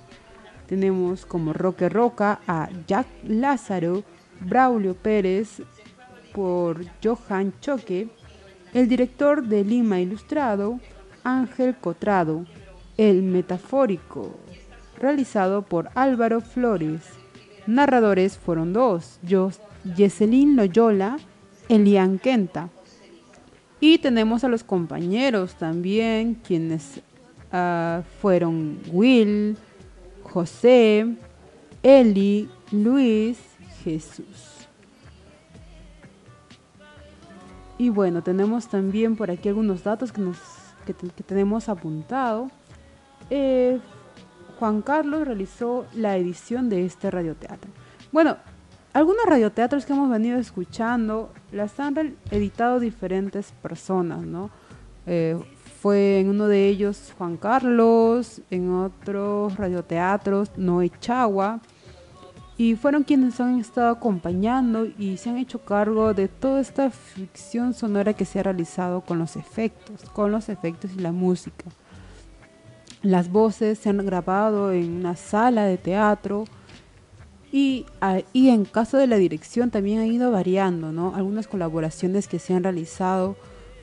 Tenemos 0.67 1.25
como 1.25 1.53
Roque 1.53 1.89
Roca 1.89 2.41
a 2.47 2.69
Jack 2.87 3.07
Lázaro, 3.25 4.05
Braulio 4.41 4.95
Pérez 4.95 5.63
por 6.33 6.85
Johan 7.03 7.53
Choque, 7.61 8.09
el 8.75 8.89
director 8.89 9.43
de 9.43 9.65
Lima 9.65 10.01
Ilustrado, 10.01 10.79
Ángel 11.25 11.75
Cotrado, 11.77 12.45
El 12.97 13.23
Metafórico, 13.23 14.37
realizado 14.99 15.63
por 15.63 15.91
Álvaro 15.95 16.41
Flores. 16.41 17.03
Narradores 17.67 18.37
fueron 18.37 18.73
dos, 18.73 19.21
Yeselin 19.97 20.57
Loyola, 20.57 21.19
Elian 21.69 22.19
Quenta. 22.19 22.69
Y 23.81 23.99
tenemos 23.99 24.43
a 24.45 24.49
los 24.49 24.65
compañeros 24.65 25.55
también, 25.55 26.35
quienes 26.35 27.01
uh, 27.53 28.03
fueron 28.21 28.81
Will, 28.91 29.57
José, 30.25 31.07
Eli, 31.83 32.49
Luis, 32.73 33.39
Jesús. 33.85 34.67
Y 37.79 37.91
bueno, 37.91 38.23
tenemos 38.23 38.69
también 38.69 39.15
por 39.17 39.31
aquí 39.31 39.49
algunos 39.49 39.85
datos 39.85 40.11
que, 40.11 40.21
nos, 40.21 40.39
que, 40.85 40.93
que 40.93 41.23
tenemos 41.23 41.69
apuntado. 41.69 42.51
Eh, 43.31 43.79
Juan 44.59 44.83
Carlos 44.83 45.25
realizó 45.27 45.87
la 45.95 46.17
edición 46.17 46.69
de 46.69 46.85
este 46.85 47.11
radioteatro. 47.11 47.71
Bueno, 48.11 48.37
algunos 48.99 49.27
radioteatros 49.27 49.87
que 49.87 49.93
hemos 49.93 50.11
venido 50.11 50.41
escuchando 50.41 51.33
las 51.53 51.79
han 51.79 52.17
editado 52.33 52.81
diferentes 52.81 53.53
personas, 53.63 54.27
¿no? 54.27 54.51
Eh, 55.07 55.39
fue 55.81 56.19
en 56.19 56.31
uno 56.31 56.49
de 56.49 56.67
ellos 56.67 57.15
Juan 57.17 57.37
Carlos, 57.37 58.43
en 58.51 58.73
otros 58.73 59.57
radioteatros 59.57 60.51
Noé 60.57 60.91
Chagua, 60.99 61.61
y 62.57 62.75
fueron 62.75 63.05
quienes 63.05 63.41
han 63.41 63.61
estado 63.61 63.91
acompañando 63.91 64.85
y 64.85 65.17
se 65.17 65.31
han 65.31 65.39
hecho 65.39 65.61
cargo 65.61 66.13
de 66.13 66.27
toda 66.27 66.61
esta 66.61 66.91
ficción 66.91 67.75
sonora 67.75 68.15
que 68.15 68.25
se 68.25 68.41
ha 68.41 68.43
realizado 68.43 69.03
con 69.03 69.21
los 69.21 69.37
efectos, 69.37 70.03
con 70.11 70.33
los 70.33 70.49
efectos 70.49 70.91
y 70.97 70.99
la 70.99 71.13
música. 71.13 71.67
Las 73.03 73.31
voces 73.31 73.79
se 73.79 73.91
han 73.91 74.05
grabado 74.05 74.73
en 74.73 74.91
una 74.91 75.15
sala 75.15 75.67
de 75.67 75.79
teatro 75.79 76.47
y, 77.51 77.87
y 78.33 78.49
en 78.51 78.65
caso 78.65 78.97
de 78.99 79.07
la 79.07 79.17
dirección 79.17 79.71
también 79.71 80.01
ha 80.01 80.07
ido 80.07 80.31
variando, 80.31 80.93
¿no? 80.93 81.15
Algunas 81.15 81.49
colaboraciones 81.49 82.29
que 82.29 82.39
se 82.39 82.55
han 82.55 82.63
realizado 82.63 83.37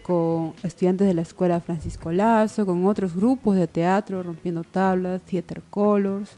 con 0.03 0.53
estudiantes 0.61 1.07
de 1.07 1.16
la 1.16 1.24
Escuela 1.24 1.59
Francisco 1.61 2.11
Lazo, 2.11 2.66
con 2.66 2.86
otros 2.86 3.16
grupos 3.16 3.55
de 3.55 3.68
teatro, 3.68 4.22
Rompiendo 4.22 4.63
Tablas, 4.63 5.24
Theater 5.24 5.63
Colors, 5.70 6.38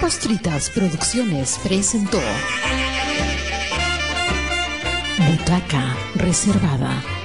Papas 0.08 0.20
Fritas 0.20 0.70
Producciones 0.70 1.60
presentó 1.62 2.18
Butaca 5.18 5.94
Reservada. 6.14 7.17